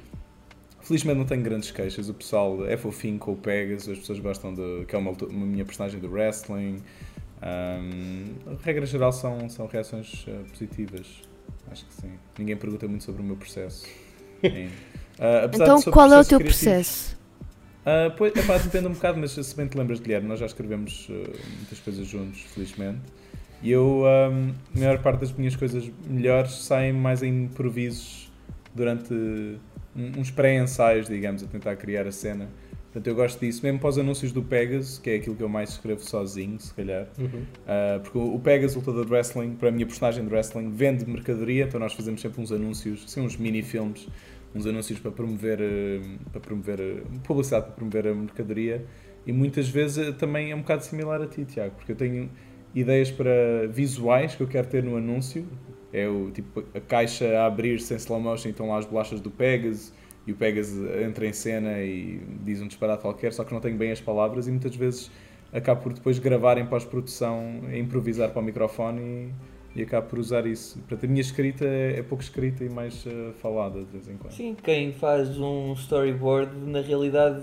[0.81, 2.09] Felizmente não tenho grandes queixas.
[2.09, 4.85] O pessoal é fofinho com o Pegas, as pessoas gostam de.
[4.85, 6.81] que é uma, uma minha personagem do wrestling.
[7.41, 11.07] Um, regra geral são, são reações uh, positivas.
[11.71, 12.11] Acho que sim.
[12.37, 13.85] Ninguém pergunta muito sobre o meu processo.
[14.43, 17.17] uh, então, qual é o teu processo?
[17.81, 21.09] Uh, pois, epá, depende um bocado, mas se bem te lembras, Guilherme, nós já escrevemos
[21.09, 21.13] uh,
[21.57, 23.01] muitas coisas juntos, felizmente.
[23.63, 28.31] E eu, um, a maior parte das minhas coisas melhores saem mais em improvisos
[28.73, 29.13] durante
[29.95, 32.49] uns pré-ensaios, digamos, a tentar criar a cena.
[32.91, 35.47] Portanto, eu gosto disso, mesmo para os anúncios do Pegasus, que é aquilo que eu
[35.47, 37.07] mais escrevo sozinho, se calhar.
[37.17, 37.27] Uhum.
[37.27, 41.63] Uh, porque o Pegasus, lutador de wrestling, para a minha personagem de wrestling, vende mercadoria,
[41.63, 44.09] então nós fazemos sempre uns anúncios, assim, uns mini-filmes,
[44.53, 48.85] uns anúncios para promover, uh, para promover publicidade, para promover a mercadoria.
[49.25, 52.29] E muitas vezes também é um bocado similar a ti, Tiago, porque eu tenho
[52.75, 55.45] ideias para visuais que eu quero ter no anúncio,
[55.93, 59.19] é o tipo a caixa a abrir-se em slow motion e estão lá as bolachas
[59.19, 59.93] do Pegasus
[60.25, 63.77] e o Pegasus entra em cena e diz um disparate qualquer, só que não tenho
[63.77, 65.11] bem as palavras e muitas vezes
[65.51, 69.33] acabo por depois gravar em pós-produção, improvisar para o microfone
[69.75, 70.77] e, e acabo por usar isso.
[70.79, 74.15] Portanto, a minha escrita é, é pouco escrita e mais uh, falada de vez em
[74.15, 74.31] quando.
[74.31, 77.41] Sim, quem faz um storyboard, na realidade,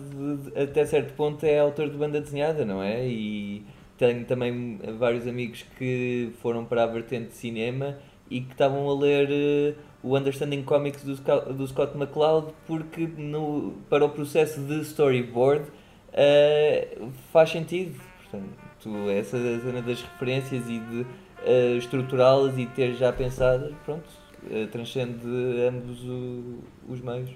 [0.54, 3.06] até certo ponto é autor de banda desenhada, não é?
[3.06, 3.64] E
[3.98, 7.98] tenho também vários amigos que foram para a vertente de cinema
[8.30, 11.16] e que estavam a ler uh, o Understanding Comics do,
[11.54, 15.64] do Scott McCloud porque no, para o processo de storyboard
[16.08, 18.00] uh, faz sentido.
[18.22, 24.08] Portanto, essa cena das referências e de uh, estruturá-las e ter já pensado, pronto,
[24.44, 25.26] uh, transcende
[25.68, 26.58] ambos o,
[26.88, 27.30] os meios.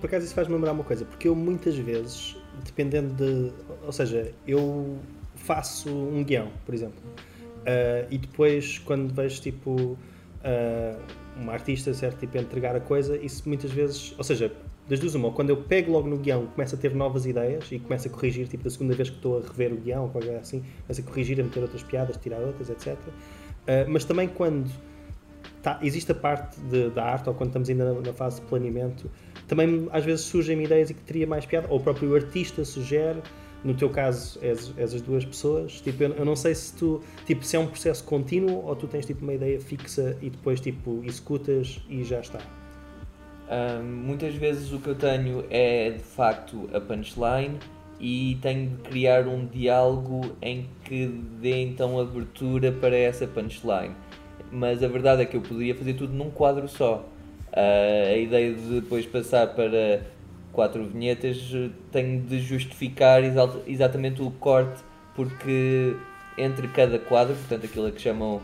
[0.00, 3.52] Por acaso isso faz-me lembrar uma coisa, porque eu muitas vezes, dependendo de.
[3.84, 4.98] Ou seja, eu
[5.36, 7.00] faço um guião, por exemplo,
[8.10, 9.96] e depois quando vejo tipo
[10.44, 11.00] uh,
[11.36, 12.18] uma artista, certo?
[12.18, 14.52] Tipo, entregar a coisa, isso muitas vezes, ou seja,
[14.88, 17.78] das duas uma, quando eu pego logo no guião, começo a ter novas ideias e
[17.78, 20.64] começo a corrigir, tipo, da segunda vez que estou a rever o guião, coisa assim,
[20.86, 22.96] começo a corrigir, a meter outras piadas, tirar outras, etc.
[22.96, 23.10] Uh,
[23.66, 24.70] ah, mas também quando
[25.62, 28.46] tá, existe a parte de, da arte, ou quando estamos ainda na, na fase de
[28.46, 29.10] planeamento,
[29.46, 33.22] também às vezes surgem ideias e que teria mais piada, ou o próprio artista sugere,
[33.62, 37.44] no teu caso és, és as duas pessoas, tipo, eu, não sei se tu, tipo,
[37.44, 41.02] se é um processo contínuo ou tu tens tipo uma ideia fixa e depois tipo
[41.04, 42.40] executas e já está.
[43.82, 47.58] Muitas vezes o que eu tenho é de facto a punchline
[47.98, 51.06] e tenho de criar um diálogo em que
[51.40, 53.94] dê então abertura para essa punchline.
[54.52, 57.04] Mas a verdade é que eu poderia fazer tudo num quadro só.
[57.52, 60.02] Uh, a ideia de depois passar para
[60.52, 63.22] quatro vinhetas, eh, tenho de justificar
[63.66, 64.82] exatamente o corte,
[65.14, 65.96] porque
[66.36, 68.40] entre cada quadro, portanto aquilo é que chamam uh,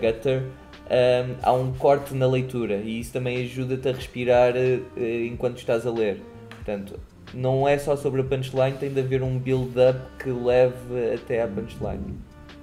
[0.00, 0.44] gutter, um,
[0.90, 5.86] ehm, há um corte na leitura e isso também ajuda-te a respirar uh, enquanto estás
[5.86, 6.22] a ler.
[6.48, 6.98] Portanto,
[7.34, 11.48] não é só sobre a punchline, tem de haver um build-up que leve até à
[11.48, 12.18] punchline.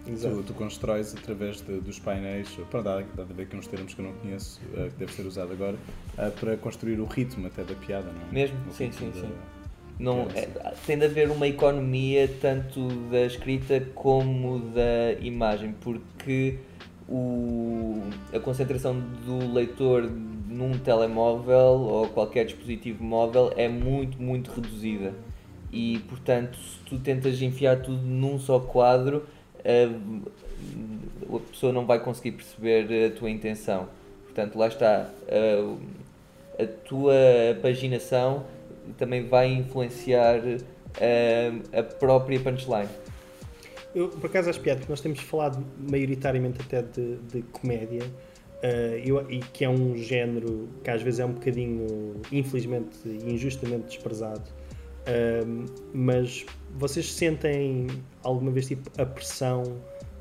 [0.06, 3.94] Tu, tu constróis através de, dos painéis, para dar, dar a ver aqui uns termos
[3.94, 5.78] que eu não conheço, uh, que deve ser usado agora,
[6.18, 8.34] uh, para construir o ritmo até da piada, não é?
[8.34, 8.58] Mesmo?
[8.72, 9.32] sim, sim, sim.
[9.98, 10.48] Não, é,
[10.86, 16.58] tem de haver uma economia tanto da escrita como da imagem, porque
[17.08, 18.02] o,
[18.34, 20.10] a concentração do leitor
[20.48, 25.14] num telemóvel ou qualquer dispositivo móvel é muito, muito reduzida.
[25.72, 29.26] E portanto, se tu tentas enfiar tudo num só quadro,
[29.66, 33.88] a, pessoa não vai conseguir perceber a tua intenção.
[34.26, 35.10] Portanto, lá está.
[35.30, 37.14] A, a tua
[37.62, 38.46] paginação
[38.98, 40.40] também vai influenciar
[41.00, 42.90] a, a própria punchline.
[43.96, 48.98] Eu, por acaso, acho piada, porque nós temos falado maioritariamente até de, de comédia, uh,
[49.06, 53.86] eu, e que é um género que às vezes é um bocadinho, infelizmente e injustamente
[53.86, 54.44] desprezado.
[55.94, 56.46] Mas
[56.78, 57.88] vocês sentem
[58.24, 59.64] alguma vez tipo, a pressão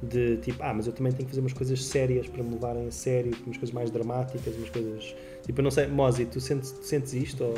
[0.03, 2.89] de tipo, ah, mas eu também tenho que fazer umas coisas sérias para me levarem
[2.89, 5.15] a sério, umas coisas mais dramáticas, umas coisas.
[5.47, 7.45] Tipo, eu não sei, Mozi, tu sentes, sentes isto?
[7.45, 7.55] Ou...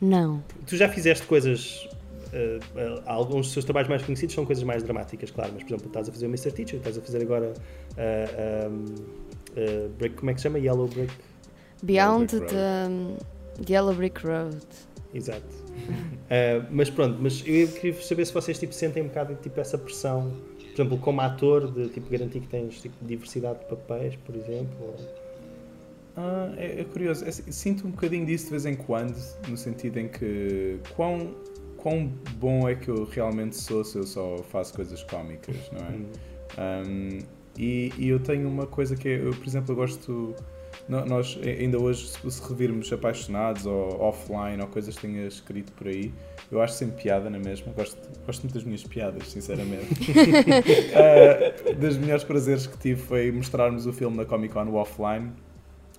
[0.00, 0.44] Não.
[0.66, 1.88] Tu já fizeste coisas.
[2.34, 5.70] Uh, uh, alguns dos seus trabalhos mais conhecidos são coisas mais dramáticas, claro, mas por
[5.70, 6.50] exemplo, estás a fazer o Mr.
[6.50, 7.54] Teacher, estás a fazer agora.
[7.92, 10.58] Uh, break, como é que se chama?
[10.58, 11.14] Yellow Brick?
[11.82, 14.58] Beyond the Yellow Brick Road.
[15.14, 15.46] Exato.
[16.70, 20.36] mas pronto, mas eu queria saber se vocês tipo, sentem um bocado tipo, essa pressão,
[20.58, 24.76] por exemplo, como ator, de tipo, garantir que tens tipo, diversidade de papéis, por exemplo.
[24.80, 24.96] Ou...
[26.16, 27.24] Ah, é, é, curioso.
[27.24, 29.16] É, sinto um bocadinho disso de vez em quando,
[29.48, 31.34] no sentido em que quão,
[31.76, 32.06] quão
[32.36, 35.90] bom é que eu realmente sou se eu só faço coisas cómicas, não é?
[36.56, 37.18] Um, uhum.
[37.58, 40.34] e, e, eu tenho uma coisa que é, eu, por exemplo, eu gosto.
[40.86, 46.12] Nós ainda hoje, se revirmos apaixonados ou offline ou coisas que tenha escrito por aí,
[46.52, 47.72] eu acho sempre piada na mesma.
[47.72, 49.88] Gosto, gosto muito das minhas piadas, sinceramente.
[50.12, 55.30] uh, dos melhores prazeres que tive foi mostrarmos o filme na Comic Con offline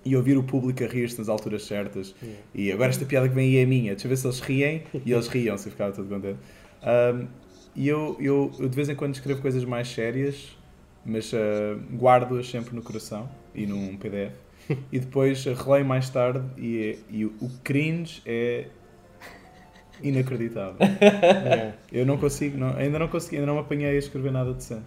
[0.06, 2.14] e ouvir o público a rir-se nas alturas certas.
[2.22, 2.42] Yeah.
[2.54, 3.94] E agora esta piada que vem aí é minha.
[3.94, 4.84] Deixa eu ver se eles riem.
[5.04, 6.38] E eles riam, se ficava todo contente.
[6.84, 7.28] Um,
[7.76, 10.56] e eu, eu, eu, de vez em quando escrevo coisas mais sérias,
[11.04, 11.38] mas uh,
[11.98, 14.45] guardo-as sempre no coração e num PDF.
[14.92, 18.68] e depois releio mais tarde e, e o cringe é
[20.02, 20.78] inacreditável.
[21.92, 24.86] Eu não consigo, não, ainda não consegui, ainda não me apanhei a escrever nada decente.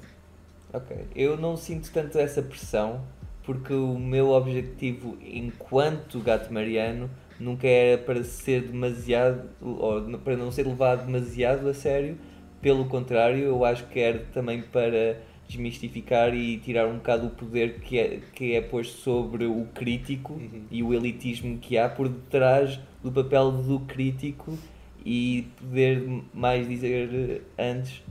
[0.70, 3.02] Ok, eu não sinto tanto essa pressão
[3.42, 7.08] porque o meu objetivo enquanto gato mariano
[7.40, 12.18] nunca era para ser demasiado ou para não ser levado demasiado a sério
[12.60, 15.18] pelo contrário eu acho que era também para
[15.48, 20.34] desmistificar e tirar um bocado o poder que é, que é posto sobre o crítico
[20.34, 20.64] uhum.
[20.70, 24.58] e o elitismo que há por detrás do papel do crítico
[25.04, 28.02] e poder mais dizer antes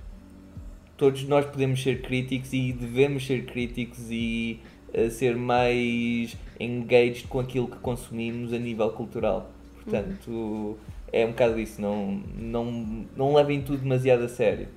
[0.98, 4.60] todos nós podemos ser críticos e devemos ser críticos e
[5.12, 9.52] ser mais engaged com aquilo que consumimos a nível cultural.
[9.76, 10.76] Portanto, uhum.
[11.14, 14.68] é um bocado isso, não, não, não levem tudo demasiado a sério.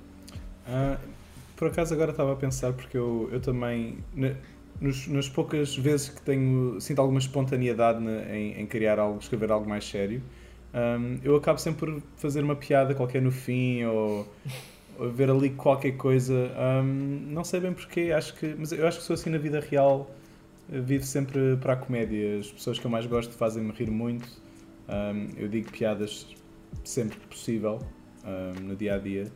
[0.67, 0.97] Ah,
[1.61, 3.99] por acaso agora estava a pensar, porque eu, eu também,
[4.81, 8.03] nos, nas poucas vezes que tenho, sinto alguma espontaneidade
[8.33, 10.23] em, em criar algo, escrever algo mais sério,
[10.73, 14.27] um, eu acabo sempre por fazer uma piada qualquer no fim ou
[15.13, 16.49] ver ali qualquer coisa.
[16.83, 19.59] Um, não sei bem porquê, acho que, mas eu acho que sou assim na vida
[19.59, 20.09] real.
[20.67, 22.39] Vivo sempre para a comédia.
[22.39, 24.27] As pessoas que eu mais gosto fazem-me rir muito.
[24.89, 26.25] Um, eu digo piadas
[26.83, 27.77] sempre que possível
[28.25, 29.31] um, no dia a dia.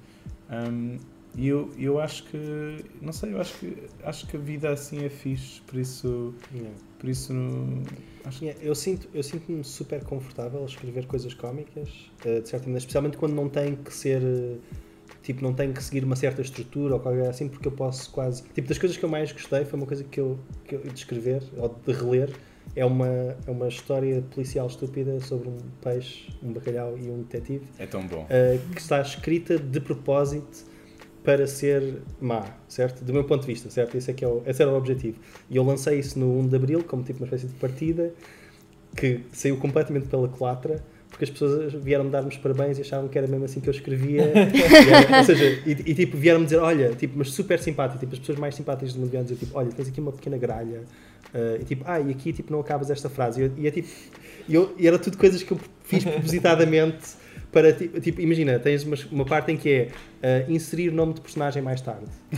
[1.37, 5.03] E eu, eu acho que, não sei, eu acho que, acho que a vida assim
[5.03, 6.75] é fixe, por isso, yeah.
[6.97, 7.33] por isso
[8.23, 11.89] acho yeah, eu sinto eu sinto-me super confortável a escrever coisas cómicas,
[12.25, 14.57] uh, de certa maneira, especialmente quando não tem que ser uh,
[15.21, 18.43] tipo, não tenho que seguir uma certa estrutura ou qualquer assim, porque eu posso quase.
[18.53, 20.93] Tipo, das coisas que eu mais gostei foi uma coisa que eu, que eu de
[20.93, 22.29] escrever ou de reler.
[22.75, 27.65] É uma, é uma história policial estúpida sobre um peixe, um bacalhau e um detetive.
[27.77, 28.23] É tão bom.
[28.23, 30.65] Uh, que está escrita de propósito
[31.25, 33.03] para ser má, certo?
[33.03, 33.97] Do meu ponto de vista, certo?
[33.97, 35.17] Esse, é que é o, esse era o objetivo.
[35.49, 38.13] E eu lancei isso no 1 de Abril, como tipo uma espécie de partida,
[38.95, 40.81] que saiu completamente pela culatra
[41.15, 44.23] porque as pessoas vieram-me dar-me parabéns e achavam que era mesmo assim que eu escrevia.
[44.35, 48.19] era, ou seja, e, e, tipo, vieram-me dizer, olha, tipo, mas super simpático, tipo, as
[48.19, 50.83] pessoas mais simpáticas do mundo vieram dizer, tipo, olha, tens aqui uma pequena gralha,
[51.33, 53.39] uh, e tipo, ah, e aqui tipo, não acabas esta frase.
[53.39, 53.87] E, eu, e é tipo,
[54.49, 57.15] e, eu, e era tudo coisas que eu fiz propositadamente
[57.55, 61.63] para tipo, imagina, tens uma, uma parte em que é uh, inserir nome de personagem
[61.63, 62.03] mais tarde.
[62.03, 62.35] uh,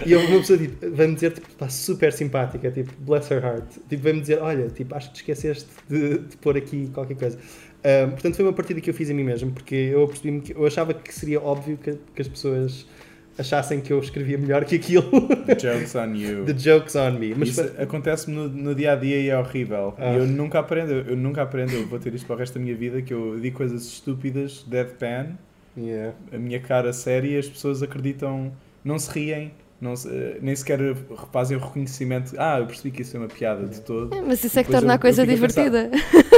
[0.08, 3.66] e eu, uma pessoa tipo, vai-me dizer, tipo, está super simpática, tipo, bless her heart.
[3.86, 7.38] Tipo, vai-me dizer, olha, tipo, acho que te esqueceste de, de pôr aqui qualquer coisa.
[7.84, 10.54] Um, portanto, foi uma partida que eu fiz a mim mesmo, porque eu percebi que
[10.56, 12.86] eu achava que seria óbvio que, que as pessoas
[13.38, 15.10] achassem que eu escrevia melhor que aquilo.
[15.46, 16.44] The joke's on you.
[16.46, 17.34] The joke's on me.
[17.34, 19.94] Mas Isso acontece-me no, no, dia a dia e é horrível.
[19.96, 20.14] Ah.
[20.14, 22.76] Eu nunca aprendo, eu nunca aprendo, eu vou ter isto para o resto da minha
[22.76, 25.28] vida, que eu digo coisas estúpidas, deadpan,
[25.76, 26.14] yeah.
[26.32, 28.52] a minha cara séria, as pessoas acreditam,
[28.84, 29.52] não se riem.
[29.80, 29.94] Não,
[30.42, 30.80] nem sequer
[31.32, 32.34] fazem o reconhecimento.
[32.36, 34.12] Ah, eu percebi que isso é uma piada de todo.
[34.12, 35.88] É, mas isso é que torna a coisa divertida.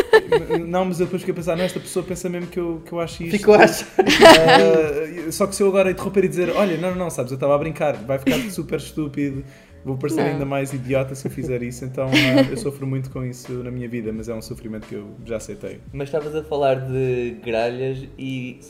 [0.67, 2.93] Não, mas eu depois fiquei a pensar, não, esta pessoa pensa mesmo que eu, que
[2.93, 3.37] eu acho isto.
[3.37, 3.85] Ficou acho.
[3.85, 7.37] Uh, só que se eu agora interromper e dizer, olha, não, não, não, sabes, eu
[7.37, 9.45] estava a brincar, vai ficar super estúpido,
[9.85, 10.31] vou parecer não.
[10.31, 13.71] ainda mais idiota se eu fizer isso, então uh, eu sofro muito com isso na
[13.71, 15.81] minha vida, mas é um sofrimento que eu já aceitei.
[15.93, 18.61] Mas estavas a falar de gralhas e.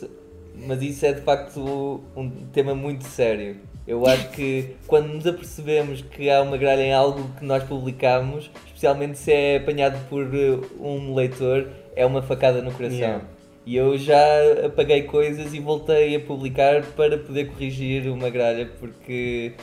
[0.67, 3.55] Mas isso é de facto um tema muito sério
[3.87, 8.51] eu acho que quando nos apercebemos que há uma gralha em algo que nós publicamos,
[8.67, 12.97] especialmente se é apanhado por eh, um leitor, é uma facada no coração.
[12.97, 13.25] Yeah.
[13.65, 14.17] E eu já
[14.65, 19.53] apaguei coisas e voltei a publicar para poder corrigir uma gralha, porque.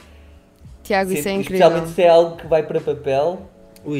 [0.82, 1.66] Tiago, isso é incrível.
[1.66, 3.48] Especialmente se é algo que vai para papel,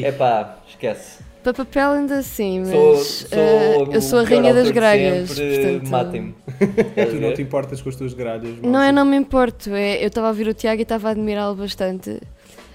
[0.03, 1.28] é pá, esquece.
[1.43, 5.29] Para papel ainda assim, mas sou, sou uh, eu sou a rainha das gralhas.
[5.29, 5.89] Portanto...
[5.89, 6.35] Matem-me.
[7.09, 8.57] tu não te importas com as tuas gralhas?
[8.61, 9.73] Não, eu não me importo.
[9.73, 12.19] É, eu estava a ouvir o Tiago e estava a admirá-lo bastante.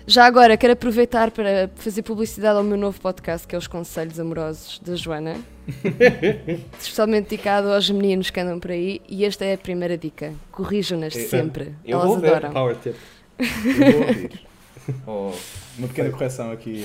[0.07, 4.21] Já agora, quero aproveitar para fazer publicidade ao meu novo podcast, que é Os Conselhos
[4.21, 5.37] Amorosos da Joana.
[6.79, 9.01] Especialmente dedicado aos meninos que andam por aí.
[9.09, 10.35] E esta é a primeira dica.
[10.51, 11.75] Corrijam-nas é, sempre.
[11.85, 12.51] Eu Elas adoram.
[12.51, 12.95] Power tip.
[13.39, 14.54] Eu vou ouvir.
[15.07, 15.33] Oh,
[15.79, 16.85] uma pequena correção aqui.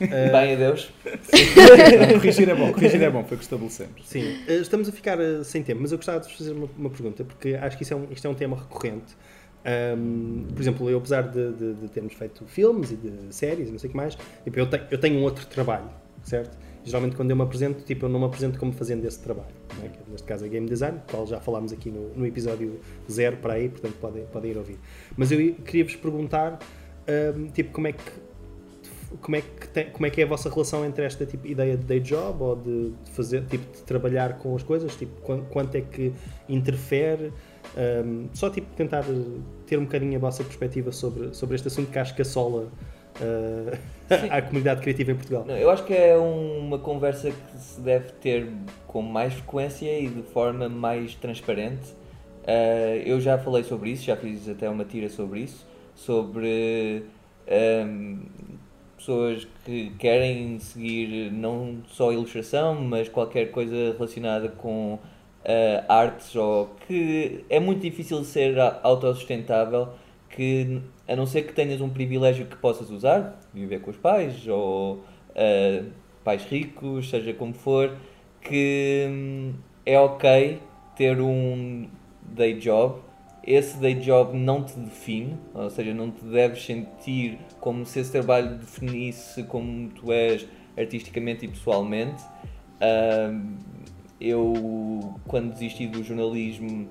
[0.00, 0.06] Uh...
[0.32, 0.90] Bem, adeus.
[2.14, 4.06] corrigir é bom, corrigir é bom, foi o que estabelecemos.
[4.06, 7.24] Sim, eh, estamos a ficar sem tempo, mas eu gostava de fazer uma, uma, pergunta,
[7.24, 9.16] porque acho que isso é um, isto é um tema recorrente.
[9.98, 13.72] Um, por exemplo, eu apesar de, de, de, termos feito filmes e de séries e
[13.72, 15.90] não sei o que mais, tipo, eu, tenho, eu tenho um outro trabalho,
[16.22, 16.56] certo?
[16.84, 19.54] Geralmente quando eu me apresento, tipo, eu não me apresento como fazendo esse trabalho.
[19.82, 19.90] É?
[20.10, 22.80] Neste caso é Game Design, qual já falámos aqui no, no episódio
[23.10, 24.78] zero para aí, portanto podem, podem ir ouvir.
[25.16, 26.58] Mas eu queria vos perguntar
[27.08, 28.28] um, tipo, como é que
[29.20, 31.76] como é que tem, como é que é a vossa relação entre esta tipo ideia
[31.76, 34.94] de day job ou de, de fazer tipo de trabalhar com as coisas?
[34.94, 36.12] Tipo quanto, quanto é que
[36.48, 37.32] interfere?
[37.76, 39.04] Um, só tipo tentar
[39.66, 42.64] ter um bocadinho a vossa perspectiva sobre sobre este assunto que acho que assola
[43.20, 43.78] uh,
[44.30, 45.44] a comunidade criativa em Portugal.
[45.46, 48.46] Não, eu acho que é uma conversa que se deve ter
[48.86, 51.96] com mais frequência e de forma mais transparente.
[52.44, 55.67] Uh, eu já falei sobre isso já fiz até uma tira sobre isso
[55.98, 57.02] sobre
[57.84, 58.20] um,
[58.96, 65.00] pessoas que querem seguir não só ilustração, mas qualquer coisa relacionada com uh,
[65.88, 69.88] artes ou que é muito difícil ser autossustentável
[70.30, 74.46] que a não ser que tenhas um privilégio que possas usar, viver com os pais
[74.46, 75.86] ou uh,
[76.22, 77.96] pais ricos, seja como for,
[78.40, 80.60] que hum, é ok
[80.96, 81.88] ter um
[82.22, 83.07] day job
[83.50, 88.12] esse day job não te define, ou seja, não te deves sentir como se esse
[88.12, 90.46] trabalho definisse como tu és
[90.76, 92.22] artisticamente e pessoalmente.
[94.20, 96.86] Eu, quando desisti do jornalismo,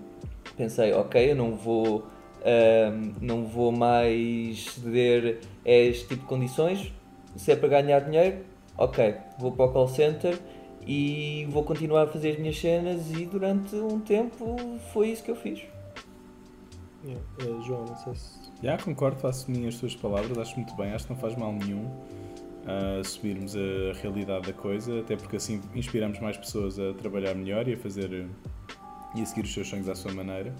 [0.58, 2.08] pensei, ok, eu não vou,
[3.22, 6.92] não vou mais ceder a este tipo de condições.
[7.36, 8.38] Se é para ganhar dinheiro,
[8.76, 10.40] ok, vou para o call center
[10.88, 14.56] e vou continuar a fazer as minhas cenas e durante um tempo
[14.92, 15.77] foi isso que eu fiz.
[17.08, 17.26] Yeah.
[17.42, 18.38] Uh, João, não sei se.
[18.62, 21.86] Já, concordo, faço minhas tuas palavras, acho muito bem, acho que não faz mal nenhum
[21.86, 27.68] uh, assumirmos a realidade da coisa, até porque assim inspiramos mais pessoas a trabalhar melhor
[27.68, 28.28] e a fazer
[29.16, 30.54] e a seguir os seus sonhos à sua maneira.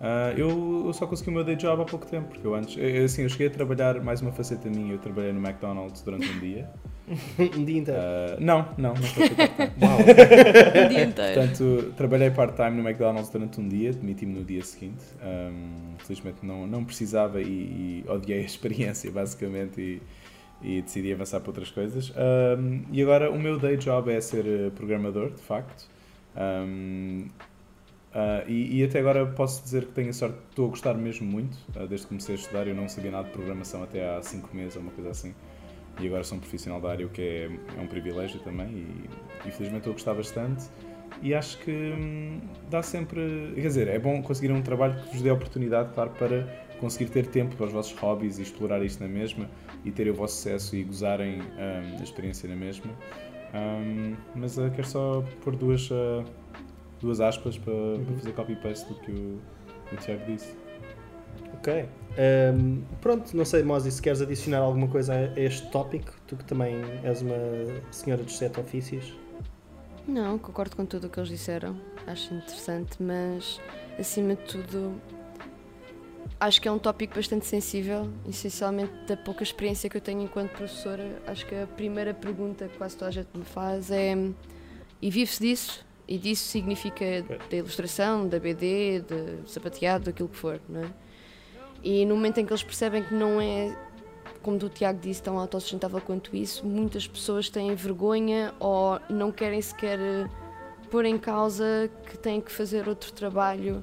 [0.00, 2.76] Uh, eu, eu, só consegui o meu day job há pouco tempo, porque eu antes,
[2.76, 6.28] eu, assim, eu cheguei a trabalhar mais uma faceta minha, eu trabalhei no McDonald's durante
[6.28, 6.68] um dia.
[7.56, 8.00] um dia inteiro?
[8.00, 9.74] Uh, não, não, não foi part-time.
[10.84, 11.34] um dia inteiro.
[11.34, 15.04] Portanto, trabalhei part-time no McDonald's durante um dia, demiti-me no dia seguinte.
[15.22, 20.02] Um, felizmente não, não precisava e, e, odiei a experiência, basicamente, e,
[20.78, 22.12] e decidi avançar para outras coisas.
[22.58, 25.86] Um, e agora o meu day job é ser eh, programador, de facto.
[26.36, 27.26] Um,
[28.14, 31.26] Uh, e, e, até agora posso dizer que tenho a sorte, estou a gostar mesmo
[31.26, 31.56] muito.
[31.74, 34.54] Uh, desde que comecei a estudar, eu não sabia nada de programação até há 5
[34.54, 35.34] meses ou uma coisa assim
[36.00, 39.48] e agora sou um profissional da área, o que é, é um privilégio também e,
[39.48, 40.64] infelizmente estou a gostar bastante
[41.22, 45.22] e acho que hum, dá sempre, quer dizer, é bom conseguir um trabalho que vos
[45.22, 46.42] dê a oportunidade, claro, para
[46.80, 49.48] conseguir ter tempo para os vossos hobbies e explorar isto na mesma
[49.84, 52.90] e terem o vosso sucesso e gozarem hum, a experiência na mesma.
[53.54, 56.24] Um, mas uh, quero só pôr duas, uh,
[57.04, 58.04] duas aspas para, uhum.
[58.04, 59.40] para fazer copy-paste do que o,
[59.92, 60.54] o Tiago disse.
[61.54, 61.88] Ok.
[62.16, 66.44] Um, pronto, não sei, Mosi, se queres adicionar alguma coisa a este tópico, tu que
[66.44, 67.34] também és uma
[67.90, 69.14] senhora dos sete ofícios.
[70.06, 71.76] Não, concordo com tudo o que eles disseram.
[72.06, 73.60] Acho interessante, mas
[73.98, 75.00] acima de tudo
[76.38, 80.50] acho que é um tópico bastante sensível, essencialmente da pouca experiência que eu tenho enquanto
[80.50, 81.22] professora.
[81.26, 84.14] Acho que a primeira pergunta que quase toda a gente me faz é:
[85.00, 85.84] e vive-se disso?
[86.06, 87.04] E disso significa
[87.50, 90.90] da ilustração, da BD, de sapateado, daquilo que for, não é?
[91.82, 93.76] E no momento em que eles percebem que não é,
[94.42, 99.60] como o Tiago disse, tão autossustentável quanto isso, muitas pessoas têm vergonha ou não querem
[99.60, 100.28] sequer eh,
[100.90, 103.82] pôr em causa que têm que fazer outro trabalho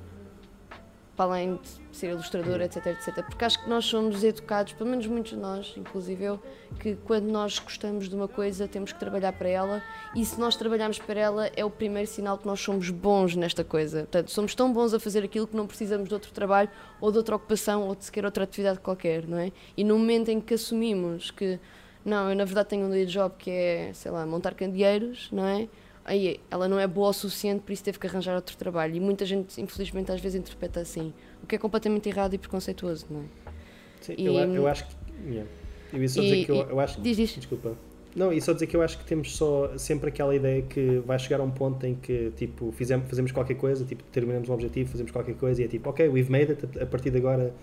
[1.21, 3.23] para além de ser ilustrador, etc, etc.
[3.23, 6.39] Porque acho que nós somos educados, pelo menos muitos de nós, inclusive eu,
[6.79, 9.83] que quando nós gostamos de uma coisa temos que trabalhar para ela
[10.15, 13.63] e se nós trabalharmos para ela é o primeiro sinal que nós somos bons nesta
[13.63, 13.99] coisa.
[13.99, 16.69] Portanto, somos tão bons a fazer aquilo que não precisamos de outro trabalho
[16.99, 19.51] ou de outra ocupação ou de sequer outra atividade qualquer, não é?
[19.77, 21.59] E no momento em que assumimos que
[22.03, 25.45] não, eu na verdade tenho um day job que é, sei lá, montar candeeiros, não
[25.45, 25.67] é?
[26.05, 28.95] Aí ela não é boa o suficiente, por isso teve que arranjar outro trabalho.
[28.95, 33.05] E muita gente, infelizmente, às vezes interpreta assim, o que é completamente errado e preconceituoso,
[33.09, 33.51] não é?
[34.01, 34.95] Sim, e, eu, eu, acho que.
[35.27, 35.49] Yeah.
[35.93, 37.01] Eu ia só dizer que eu, eu acho.
[37.01, 37.35] Diz, diz.
[37.35, 37.77] Desculpa.
[38.15, 41.17] Não, e só dizer que eu acho que temos só sempre aquela ideia que vai
[41.17, 44.91] chegar a um ponto em que, tipo, fizemos, fazemos qualquer coisa, tipo, terminamos um objetivo,
[44.91, 47.53] fazemos qualquer coisa e é tipo, ok, we've made it, a partir de agora,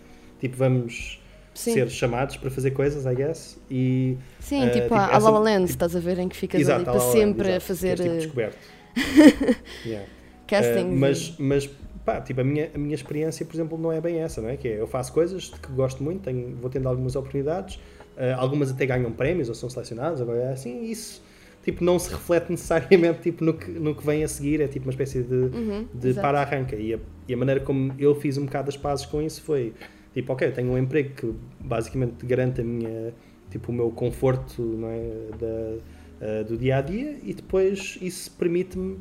[0.40, 1.20] tipo, vamos
[1.58, 1.72] Sim.
[1.72, 3.58] ser chamados para fazer coisas, I guess.
[3.68, 6.36] E, Sim, uh, tipo, tipo a La La Land, tipo, estás a ver, em que
[6.36, 7.96] ficas exato, ali para sempre a fazer.
[7.96, 8.58] tipo, eh, descoberto.
[9.84, 10.08] yeah.
[10.46, 10.84] Casting.
[10.84, 11.68] Uh, mas, mas
[12.04, 14.56] pá, tipo, a minha, a minha experiência, por exemplo, não é bem essa, não é?
[14.56, 18.36] Que é, eu faço coisas de que gosto muito, tenho, vou tendo algumas oportunidades, uh,
[18.36, 21.20] algumas até ganham prémios ou são selecionadas, agora é assim, isso
[21.64, 24.86] tipo, não se reflete necessariamente tipo, no, que, no que vem a seguir, é tipo
[24.86, 26.76] uma espécie de, uhum, de para-arranca.
[26.76, 26.98] E
[27.28, 29.74] e a maneira como eu fiz um bocado as pazes com isso foi
[30.14, 33.12] Tipo, ok, tenho um emprego que basicamente garante a minha,
[33.50, 35.00] tipo, o meu conforto não é,
[35.38, 38.98] da, uh, do dia a dia e depois isso permite-me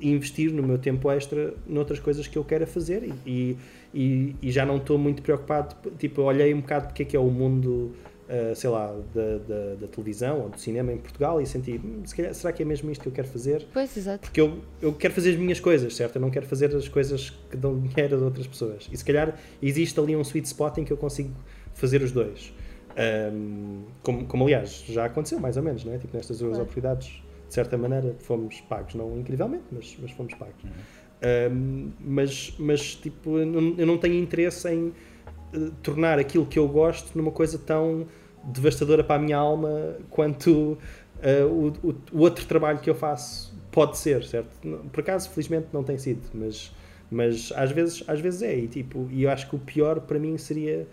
[0.00, 3.56] investir no meu tempo extra noutras coisas que eu quero fazer e,
[3.94, 5.74] e, e já não estou muito preocupado.
[5.98, 7.94] Tipo, olhei um bocado porque é que é o mundo
[8.28, 12.02] uh, sei lá, da, da, da, televisão ou do cinema em Portugal e senti, hum,
[12.14, 13.66] calhar, será que é mesmo isto que eu quero fazer?
[13.72, 14.20] Pois, exato.
[14.20, 16.16] Porque eu, eu quero fazer as minhas coisas, certo?
[16.16, 18.88] Eu não quero fazer as coisas que dão dinheiro a outras pessoas.
[18.90, 21.30] E se calhar existe ali um sweet spot em que eu consigo
[21.74, 22.52] fazer os dois.
[23.32, 25.98] Um, como, como aliás já aconteceu mais ou menos, não é?
[25.98, 30.62] Tipo, nestas duas oportunidades, de certa maneira, fomos pagos, não incrivelmente, mas, mas fomos pagos.
[30.62, 30.70] Uhum.
[31.24, 34.92] Um, mas, mas, tipo, eu não, eu não tenho interesse em
[35.54, 38.06] uh, tornar aquilo que eu gosto numa coisa tão
[38.44, 40.50] devastadora para a minha alma quanto
[41.22, 44.50] uh, o, o, o, outro trabalho que eu faço pode ser, certo?
[44.92, 46.72] Por acaso, felizmente, não tem sido, mas,
[47.10, 48.56] mas às, vezes, às vezes é.
[48.56, 50.86] E, tipo, e eu acho que o pior para mim seria,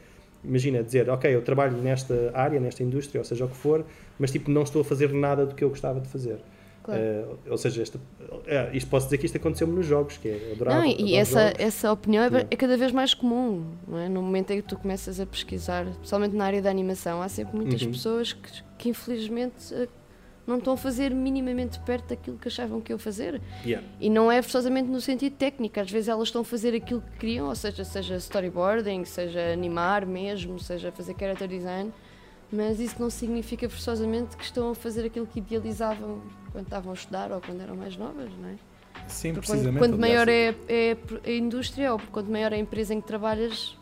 [0.44, 3.86] imagina, dizer, ok, eu trabalho nesta área, nesta indústria, ou seja o que for,
[4.18, 6.40] mas tipo, não estou a fazer nada do que eu gostava de fazer.
[6.84, 7.02] Claro.
[7.02, 10.52] Uh, ou seja, esta, uh, isto posso dizer que isto aconteceu-me nos jogos, que é
[10.54, 14.10] adorava, Não, e essa, essa opinião é, é, cada vez mais comum, não é?
[14.10, 17.56] No momento em que tu começas a pesquisar, especialmente na área da animação, há sempre
[17.56, 17.92] muitas uhum.
[17.92, 19.88] pessoas que, que infelizmente uh,
[20.48, 23.40] não estão a fazer minimamente perto daquilo que achavam que iam fazer.
[23.64, 23.88] Yeah.
[24.00, 27.20] E não é forçosamente no sentido técnico, às vezes elas estão a fazer aquilo que
[27.20, 31.92] queriam, ou seja, seja storyboarding, seja animar mesmo, seja fazer character design
[32.52, 36.22] mas isso não significa forçosamente que estão a fazer aquilo que idealizavam
[36.52, 38.56] quando estavam a estudar ou quando eram mais novas, não é?
[39.08, 39.80] Sim, Porque precisamente.
[39.80, 43.08] Quanto, quanto maior é, é, a indústria ou quanto maior é a empresa em que
[43.08, 43.78] trabalhas,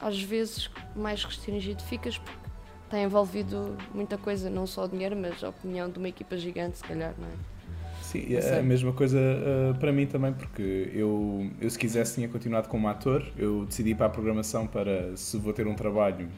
[0.00, 2.44] às vezes mais restringido ficas porque
[2.84, 6.78] está envolvido muita coisa, não só o dinheiro, mas a opinião de uma equipa gigante,
[6.78, 7.54] se calhar, não é?
[8.02, 12.28] Sim, é a mesma coisa uh, para mim também, porque eu, eu se quisesse tinha
[12.28, 16.28] continuado como ator, eu decidi ir para a programação para se vou ter um trabalho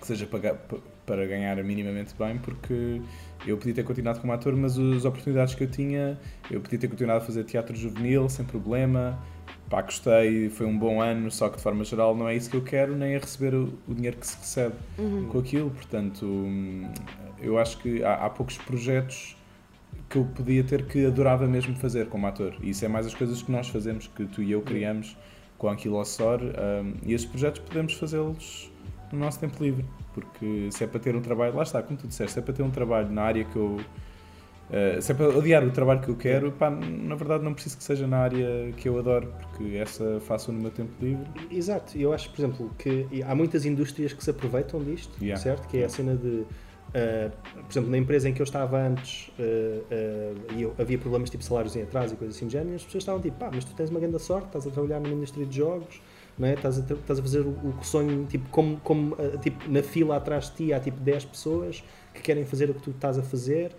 [0.00, 0.54] que seja para,
[1.06, 3.00] para ganhar minimamente bem, porque
[3.46, 6.18] eu podia ter continuado como ator, mas as oportunidades que eu tinha,
[6.50, 9.18] eu podia ter continuado a fazer teatro juvenil sem problema.
[9.68, 12.56] Pá, gostei, foi um bom ano, só que de forma geral não é isso que
[12.56, 15.28] eu quero, nem é receber o, o dinheiro que se recebe uhum.
[15.28, 15.70] com aquilo.
[15.70, 16.26] Portanto,
[17.40, 19.36] eu acho que há, há, poucos projetos
[20.08, 22.54] que eu podia ter que adorava mesmo fazer como ator.
[22.62, 25.16] E isso é mais as coisas que nós fazemos, que tu e eu criamos
[25.58, 26.40] com a Anquilossor.
[26.42, 28.70] Um, e esses projetos podemos fazê-los
[29.14, 29.84] no nosso tempo livre.
[30.12, 32.54] Porque se é para ter um trabalho, lá está, como tu disseste, se é para
[32.54, 33.80] ter um trabalho na área que eu.
[34.64, 37.76] Uh, se é para odiar o trabalho que eu quero, pá, na verdade não preciso
[37.76, 41.24] que seja na área que eu adoro, porque essa faço no meu tempo livre.
[41.50, 45.40] Exato, eu acho, por exemplo, que há muitas indústrias que se aproveitam disto, yeah.
[45.40, 45.68] certo?
[45.68, 46.28] Que é a cena de.
[46.28, 51.28] Uh, por exemplo, na empresa em que eu estava antes uh, e eu, havia problemas
[51.28, 53.64] tipo salários em atraso e coisas assim de género, as pessoas estavam tipo, pá, mas
[53.64, 56.00] tu tens uma grande sorte, estás a trabalhar numa indústria de jogos,
[56.38, 56.54] não é?
[56.54, 60.16] Estás a, estás a fazer o, o sonho, tipo, como, como, eh, tipo, na fila
[60.16, 63.22] atrás de ti há tipo 10 pessoas que querem fazer o que tu estás a
[63.22, 63.72] fazer.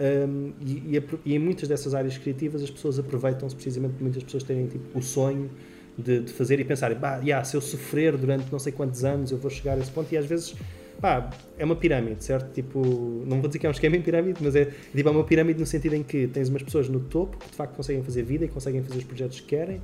[0.00, 4.22] Um, e, e, e, em muitas dessas áreas criativas as pessoas aproveitam-se precisamente de muitas
[4.22, 5.50] pessoas terem tipo, o sonho
[5.98, 9.30] de, de fazer e pensarem, bah, yeah, se eu sofrer durante não sei quantos anos
[9.30, 10.56] eu vou chegar a esse ponto e às vezes
[11.00, 12.52] pá, é uma pirâmide, certo?
[12.52, 12.80] Tipo,
[13.26, 15.60] não vou dizer que é um esquema em pirâmide, mas é, tipo, é uma pirâmide
[15.60, 18.44] no sentido em que tens umas pessoas no topo que de facto conseguem fazer vida
[18.44, 19.82] e conseguem fazer os projetos que querem uh,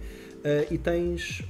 [0.71, 1.45] e tens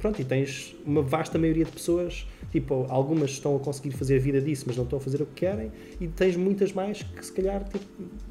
[0.00, 4.40] pronto, e tens uma vasta maioria de pessoas, tipo, algumas estão a conseguir fazer vida
[4.40, 5.70] disso, mas não estão a fazer o que querem,
[6.00, 7.84] e tens muitas mais que se calhar tipo,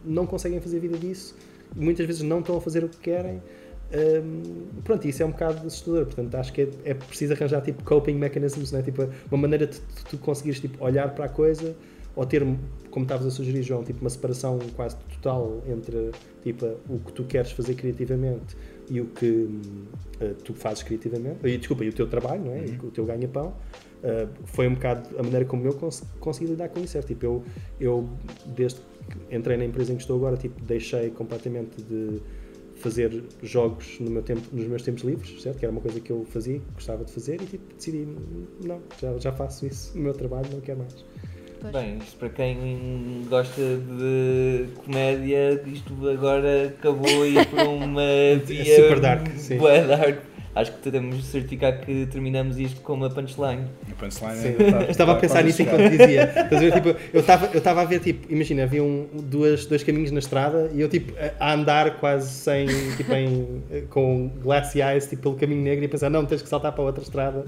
[0.03, 1.35] não conseguem fazer vida disso,
[1.75, 3.41] muitas vezes não estão a fazer o que querem.
[3.91, 7.83] Um, pronto, isso é um bocado assustador, portanto acho que é, é preciso arranjar tipo
[7.83, 8.83] coping mechanisms, né?
[8.83, 11.75] tipo, uma maneira de tu conseguires tipo, olhar para a coisa
[12.15, 12.45] ou ter,
[12.91, 16.11] como estavas a sugerir, João, tipo, uma separação quase total entre
[16.43, 18.55] tipo, o que tu queres fazer criativamente
[18.89, 22.59] e o que uh, tu fazes criativamente, e, desculpa, e o teu trabalho, não é?
[22.59, 22.87] Uhum.
[22.87, 23.53] o teu ganha-pão.
[24.01, 26.97] Uh, foi um bocado a maneira como eu cons consegui lidar com isso.
[26.97, 27.43] É, tipo, eu,
[27.79, 28.09] eu,
[28.47, 32.21] desde que entrei na empresa em que estou agora, tipo, deixei completamente de
[32.79, 35.59] fazer jogos no meu tempo, nos meus tempos livres, certo?
[35.59, 38.07] Que era uma coisa que eu fazia, gostava de fazer, e tipo, decidi,
[38.63, 41.05] não, já, já faço isso no meu trabalho, não quero mais.
[41.61, 41.73] Pois.
[41.73, 48.01] Bem, isto para quem gosta de comédia, isto agora acabou e por uma
[48.45, 49.57] via super dark, sim.
[49.57, 50.29] dark.
[50.55, 53.65] Acho que teremos de certificar que terminamos isto com uma punchline.
[53.89, 54.55] A punchline Sim.
[54.87, 56.27] É, estava a pensar nisso enquanto dizia.
[56.73, 60.19] tipo, eu estava eu estava a ver, tipo, imagina, havia um, duas, dois caminhos na
[60.19, 65.35] estrada e eu tipo a andar quase sem, tipo, em, com glassy eyes, tipo, pelo
[65.35, 67.45] caminho negro e a pensar, não, tens que saltar para outra estrada.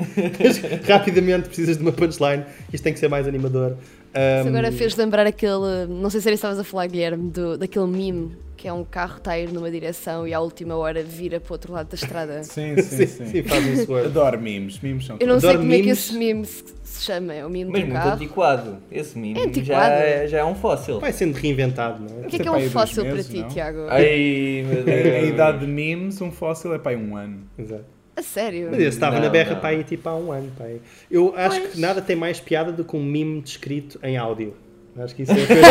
[0.87, 3.75] rapidamente precisas de uma punchline, isto tem que ser mais animador.
[4.15, 4.39] Um...
[4.39, 5.87] Isso agora fez lembrar aquele.
[5.87, 8.31] Não sei se era estavas a falar, Guilherme, do, daquele meme
[8.61, 11.51] que é um carro está a ir numa direção e à última hora vira para
[11.51, 12.43] o outro lado da estrada.
[12.45, 13.25] sim, sim, sim.
[13.25, 13.95] sim, faz isso.
[13.95, 14.79] Adoro memes.
[14.79, 15.79] Memes são Eu não sei como memes.
[15.79, 17.33] é que esse meme se, chama.
[17.33, 18.15] É o meme Mas do muito carro.
[18.15, 18.77] antiquado.
[18.91, 19.65] Esse meme é antiquado.
[19.65, 20.99] Já, é, já é um fóssil.
[20.99, 22.27] Vai sendo reinventado, não é?
[22.27, 23.49] O que é que é um fóssil meses, para ti, não?
[23.49, 23.87] Tiago?
[23.89, 25.15] Ai, meu Deus.
[25.15, 27.39] A idade de memes, um fóssil é para aí um ano.
[27.57, 28.00] Exato.
[28.15, 28.69] A sério?
[28.71, 30.51] Mas eu estava não, na berra para aí tipo há um ano.
[30.57, 30.81] Pai.
[31.09, 31.73] Eu acho pois.
[31.73, 34.53] que nada tem mais piada do que um meme descrito em áudio.
[34.97, 35.67] Acho que isso é coisa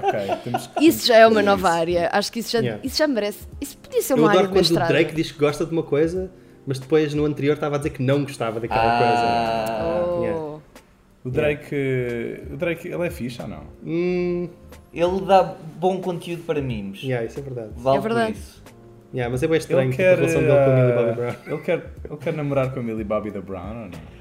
[0.08, 2.08] okay, temos Isso já é uma nova área.
[2.12, 2.80] Acho que isso já, yeah.
[2.82, 3.46] isso já merece.
[3.60, 5.82] Isso podia ser uma Eu área adoro quando o Drake diz que gosta de uma
[5.82, 6.30] coisa,
[6.66, 9.66] mas depois no anterior estava a dizer que não gostava daquela ah.
[9.66, 10.14] coisa.
[10.16, 10.22] Oh.
[10.22, 10.60] Yeah.
[11.24, 11.76] O Drake.
[12.50, 13.62] O Drake, ele é fixe ou não?
[13.84, 14.48] Hum.
[14.92, 17.02] Ele dá bom conteúdo para memes.
[17.02, 17.70] Yeah, isso é verdade.
[17.76, 18.32] Vale é verdade.
[18.32, 18.62] isso.
[19.12, 21.34] Yeah, mas é bem estranho ele quer, a relação dele com a Millie Bobby Brown.
[21.46, 24.20] Ele quer, ele quer namorar com a Millie Bobby da Brown ou não?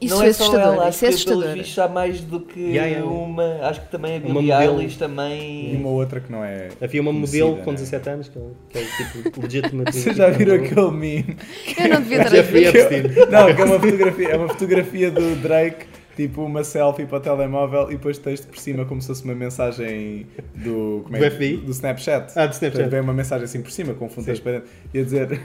[0.00, 1.54] Isso não é, é assustador, ela, isso é assustador.
[1.54, 3.10] Vistos há mais do que yeah, yeah.
[3.10, 5.72] uma, acho que também a Billie Eilish também...
[5.72, 8.12] E uma outra que não é Havia uma modelo com 17 né?
[8.12, 8.38] anos que,
[8.70, 9.84] que é tipo legítima.
[9.90, 11.36] Você já viram aquele meme?
[11.78, 13.30] Eu não devia a ver.
[13.30, 15.86] Não, que é uma fotografia, é uma fotografia do Drake
[16.16, 19.34] tipo uma selfie para o telemóvel e depois texto por cima como se fosse uma
[19.34, 21.58] mensagem do, como é, do FBI?
[21.58, 22.32] Do Snapchat.
[22.34, 22.88] Ah, do Snapchat.
[22.88, 24.64] Vem uma mensagem assim por cima com fundo transparente
[24.94, 25.38] e a dizer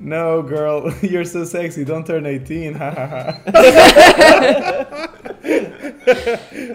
[0.00, 2.74] No girl, you're so sexy, don't turn 18,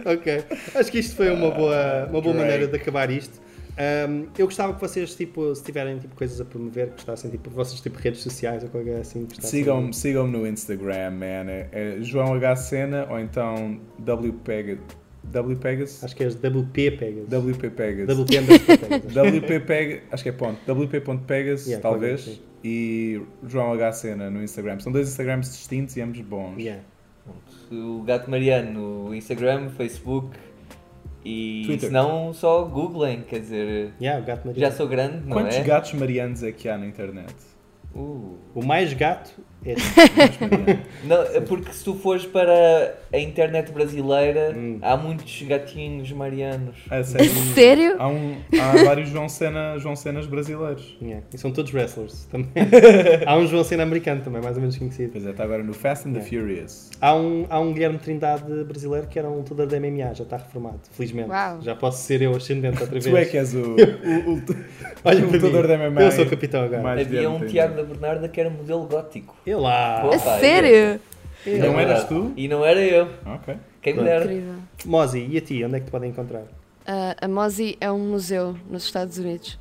[0.06, 0.44] ok,
[0.76, 3.49] acho que isto foi uma boa, uma boa maneira de acabar isto.
[3.80, 7.80] Um, eu gostava que vocês, tipo, se tiverem tipo, coisas a promover, gostassem, tipo, vossas
[7.80, 9.26] tipo, redes sociais ou qualquer assim.
[9.40, 11.50] Sigam-me sigam no Instagram, man.
[11.50, 12.58] É, é João H.
[12.58, 14.34] Sena ou então W.
[14.44, 14.80] Pegas.
[15.24, 16.04] W Pegas?
[16.04, 17.26] Acho que é WP Pegas.
[17.28, 18.18] WP Pegas.
[18.18, 19.14] WP Pegas.
[19.16, 20.60] WP Pegas, acho que é ponto.
[20.70, 22.22] WP.pegas, yeah, talvez.
[22.22, 22.42] Assim.
[22.62, 23.94] E João H.
[23.94, 24.80] Sena no Instagram.
[24.80, 26.58] São dois Instagrams distintos e ambos bons.
[26.58, 26.84] Yeah.
[27.72, 30.36] O Gato Mariano no Instagram, Facebook
[31.24, 31.90] e Twitter.
[31.90, 33.94] se não, só googlem, quer dizer.
[34.02, 35.64] Yeah, gato já sou grande, não Quantos é?
[35.64, 37.36] gatos marianos é que há na internet?
[37.94, 38.38] Uh.
[38.54, 39.32] O mais gato
[39.66, 39.76] é.
[41.04, 44.80] não, é porque se tu fores para a internet brasileira, hum.
[44.82, 46.78] há muitos gatinhos marianos.
[46.90, 47.30] É sério?
[47.54, 47.96] sério?
[48.00, 50.98] Há, um, há vários João, Cena, João Cenas brasileiros.
[51.02, 51.26] Yeah.
[51.34, 52.50] E são todos wrestlers também.
[53.26, 55.12] há um João Cena americano também, mais ou menos conhecido.
[55.12, 56.90] Pois é, está agora no Fast and the Furious.
[57.02, 60.38] Há um, há um Guilherme Trindade brasileiro que era um lutador da MMA, já está
[60.38, 61.30] reformado, felizmente.
[61.30, 61.62] Uau.
[61.62, 63.06] Já posso ser eu ascendente outra vez.
[63.06, 64.44] tu é que és o, o, o,
[65.04, 66.02] Olha, o lutador da MMA.
[66.02, 67.02] Eu sou o capitão agora.
[67.02, 69.36] Havia um Tiago da Bernarda que era modelo gótico.
[69.50, 70.06] E lá.
[70.06, 71.02] Opa, sério?
[71.44, 72.32] E não eras tu?
[72.38, 73.10] E não era eu.
[73.26, 73.58] Ok.
[73.82, 74.30] Quem me dera.
[74.86, 75.64] Mozi, e a ti?
[75.64, 76.42] Onde é que te podem encontrar?
[76.42, 79.58] Uh, a Mozi é um museu nos Estados Unidos.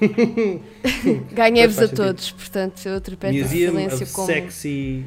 [1.32, 4.26] Ganhei-vos a todos, portanto eu trepeto em silêncio of como...
[4.26, 5.04] Sexy...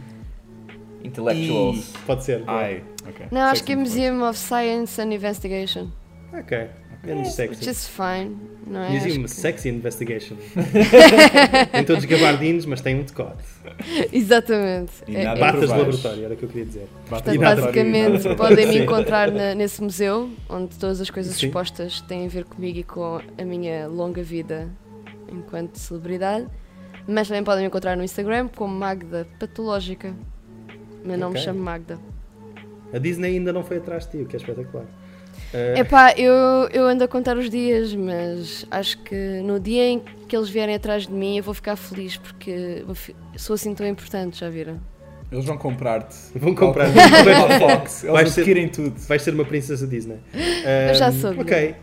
[1.04, 1.90] Intellectuals.
[1.96, 1.98] E...
[2.06, 2.44] Pode ser.
[2.46, 3.26] Ai, okay.
[3.32, 5.88] Não, acho que é Museum of Science and Investigation.
[6.32, 6.70] Ok.
[7.06, 7.60] Menos sexy.
[7.60, 8.98] Which is fine, não é?
[8.98, 9.28] Que...
[9.28, 10.38] Sexy Investigation.
[11.72, 13.44] tem todos gabardinhos, mas tem um decote.
[14.14, 14.94] Exatamente.
[15.06, 16.88] E é, Batas de laboratório, era o que eu queria dizer.
[17.10, 21.48] Portanto, basicamente, podem me encontrar na, nesse museu, onde todas as coisas Sim.
[21.48, 24.70] expostas têm a ver comigo e com a minha longa vida
[25.30, 26.48] enquanto celebridade.
[27.06, 30.16] Mas também podem me encontrar no Instagram como Magda Patológica.
[31.04, 31.42] Meu nome okay.
[31.42, 32.00] me chamo Magda.
[32.94, 34.86] A Disney ainda não foi atrás de ti, o que é espetacular.
[35.54, 35.86] É uh...
[35.86, 36.34] pá, eu,
[36.72, 40.76] eu ando a contar os dias, mas acho que no dia em que eles vierem
[40.76, 42.84] atrás de mim eu vou ficar feliz porque
[43.38, 44.80] sou assim tão importante, já viram?
[45.32, 46.16] Eles vão comprar-te.
[46.36, 46.88] Vão comprar
[47.60, 48.04] Fox.
[48.04, 49.00] Eles vais adquirem ser, tudo.
[49.00, 50.18] Vais ser uma princesa Disney.
[50.34, 51.32] Um, eu já sou.
[51.32, 51.76] Ok.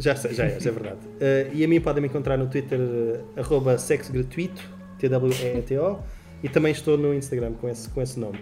[0.00, 0.98] Já, já é, já é verdade.
[1.06, 4.62] Uh, e a mim podem me encontrar no Twitter, uh, arroba sexogratuito,
[4.98, 5.98] T-W-E-T-O,
[6.42, 8.40] e também estou no Instagram com esse, com esse nome.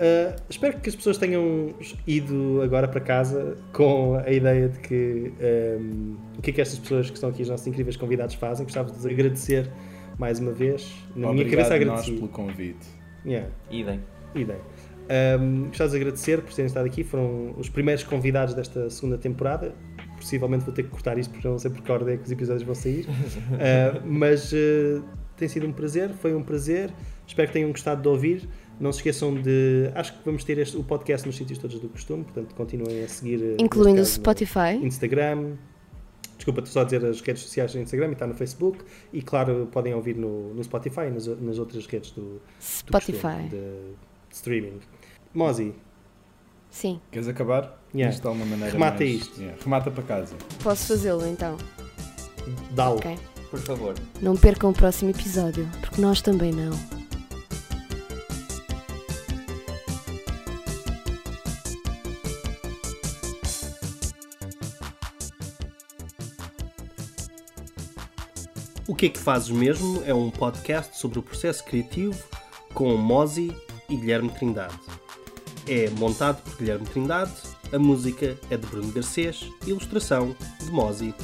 [0.00, 1.74] Uh, espero que as pessoas tenham
[2.06, 5.30] ido agora para casa com a ideia de que
[5.78, 8.64] um, o que é que estas pessoas que estão aqui, os nossos incríveis convidados, fazem.
[8.64, 9.70] Gostava de agradecer
[10.18, 10.90] mais uma vez.
[11.14, 12.10] Na Obrigado minha cabeça agradeci.
[12.12, 12.86] nós pelo convite.
[13.26, 13.50] Yeah.
[13.70, 14.00] Idem.
[14.34, 14.56] Idem.
[15.38, 17.04] Um, gostava de agradecer por terem estado aqui.
[17.04, 19.74] Foram os primeiros convidados desta segunda temporada
[20.20, 22.24] possivelmente vou ter que cortar isto porque eu não sei por que ordem é que
[22.24, 23.06] os episódios vão sair.
[23.06, 25.02] uh, mas uh,
[25.36, 26.92] tem sido um prazer, foi um prazer.
[27.26, 28.48] Espero que tenham gostado de ouvir.
[28.80, 29.90] Não se esqueçam de.
[29.94, 33.08] Acho que vamos ter este, o podcast nos sítios todos do costume, portanto continuem a
[33.08, 33.42] seguir.
[33.42, 34.74] Eh, Incluindo o Spotify.
[34.82, 35.56] Instagram.
[36.36, 38.82] Desculpa, estou só a dizer as redes sociais no Instagram e está no Facebook.
[39.12, 43.12] E claro, podem ouvir no, no Spotify e nas, nas outras redes do, Spotify.
[43.12, 43.56] Do costume, de,
[44.30, 44.80] de streaming.
[45.34, 45.74] Mozi.
[46.70, 46.98] Sim.
[47.10, 47.78] Queres acabar?
[47.94, 48.14] Yeah.
[48.14, 48.72] Isto de alguma maneira.
[48.72, 49.10] Remata mais...
[49.10, 49.38] isto.
[49.38, 49.62] Yeah.
[49.62, 50.34] Remata para casa.
[50.62, 51.58] Posso fazê-lo então?
[52.70, 52.96] Dá-lo.
[52.96, 53.18] Okay.
[53.50, 53.94] Por favor.
[54.22, 56.99] Não percam o próximo episódio, porque nós também não.
[69.00, 72.22] Que é que fazes mesmo é um podcast sobre o processo criativo
[72.74, 73.50] com Mozi
[73.88, 74.78] e Guilherme Trindade.
[75.66, 77.32] É montado por Guilherme Trindade
[77.72, 81.14] a música é de Bruno Garcês, ilustração de Mozi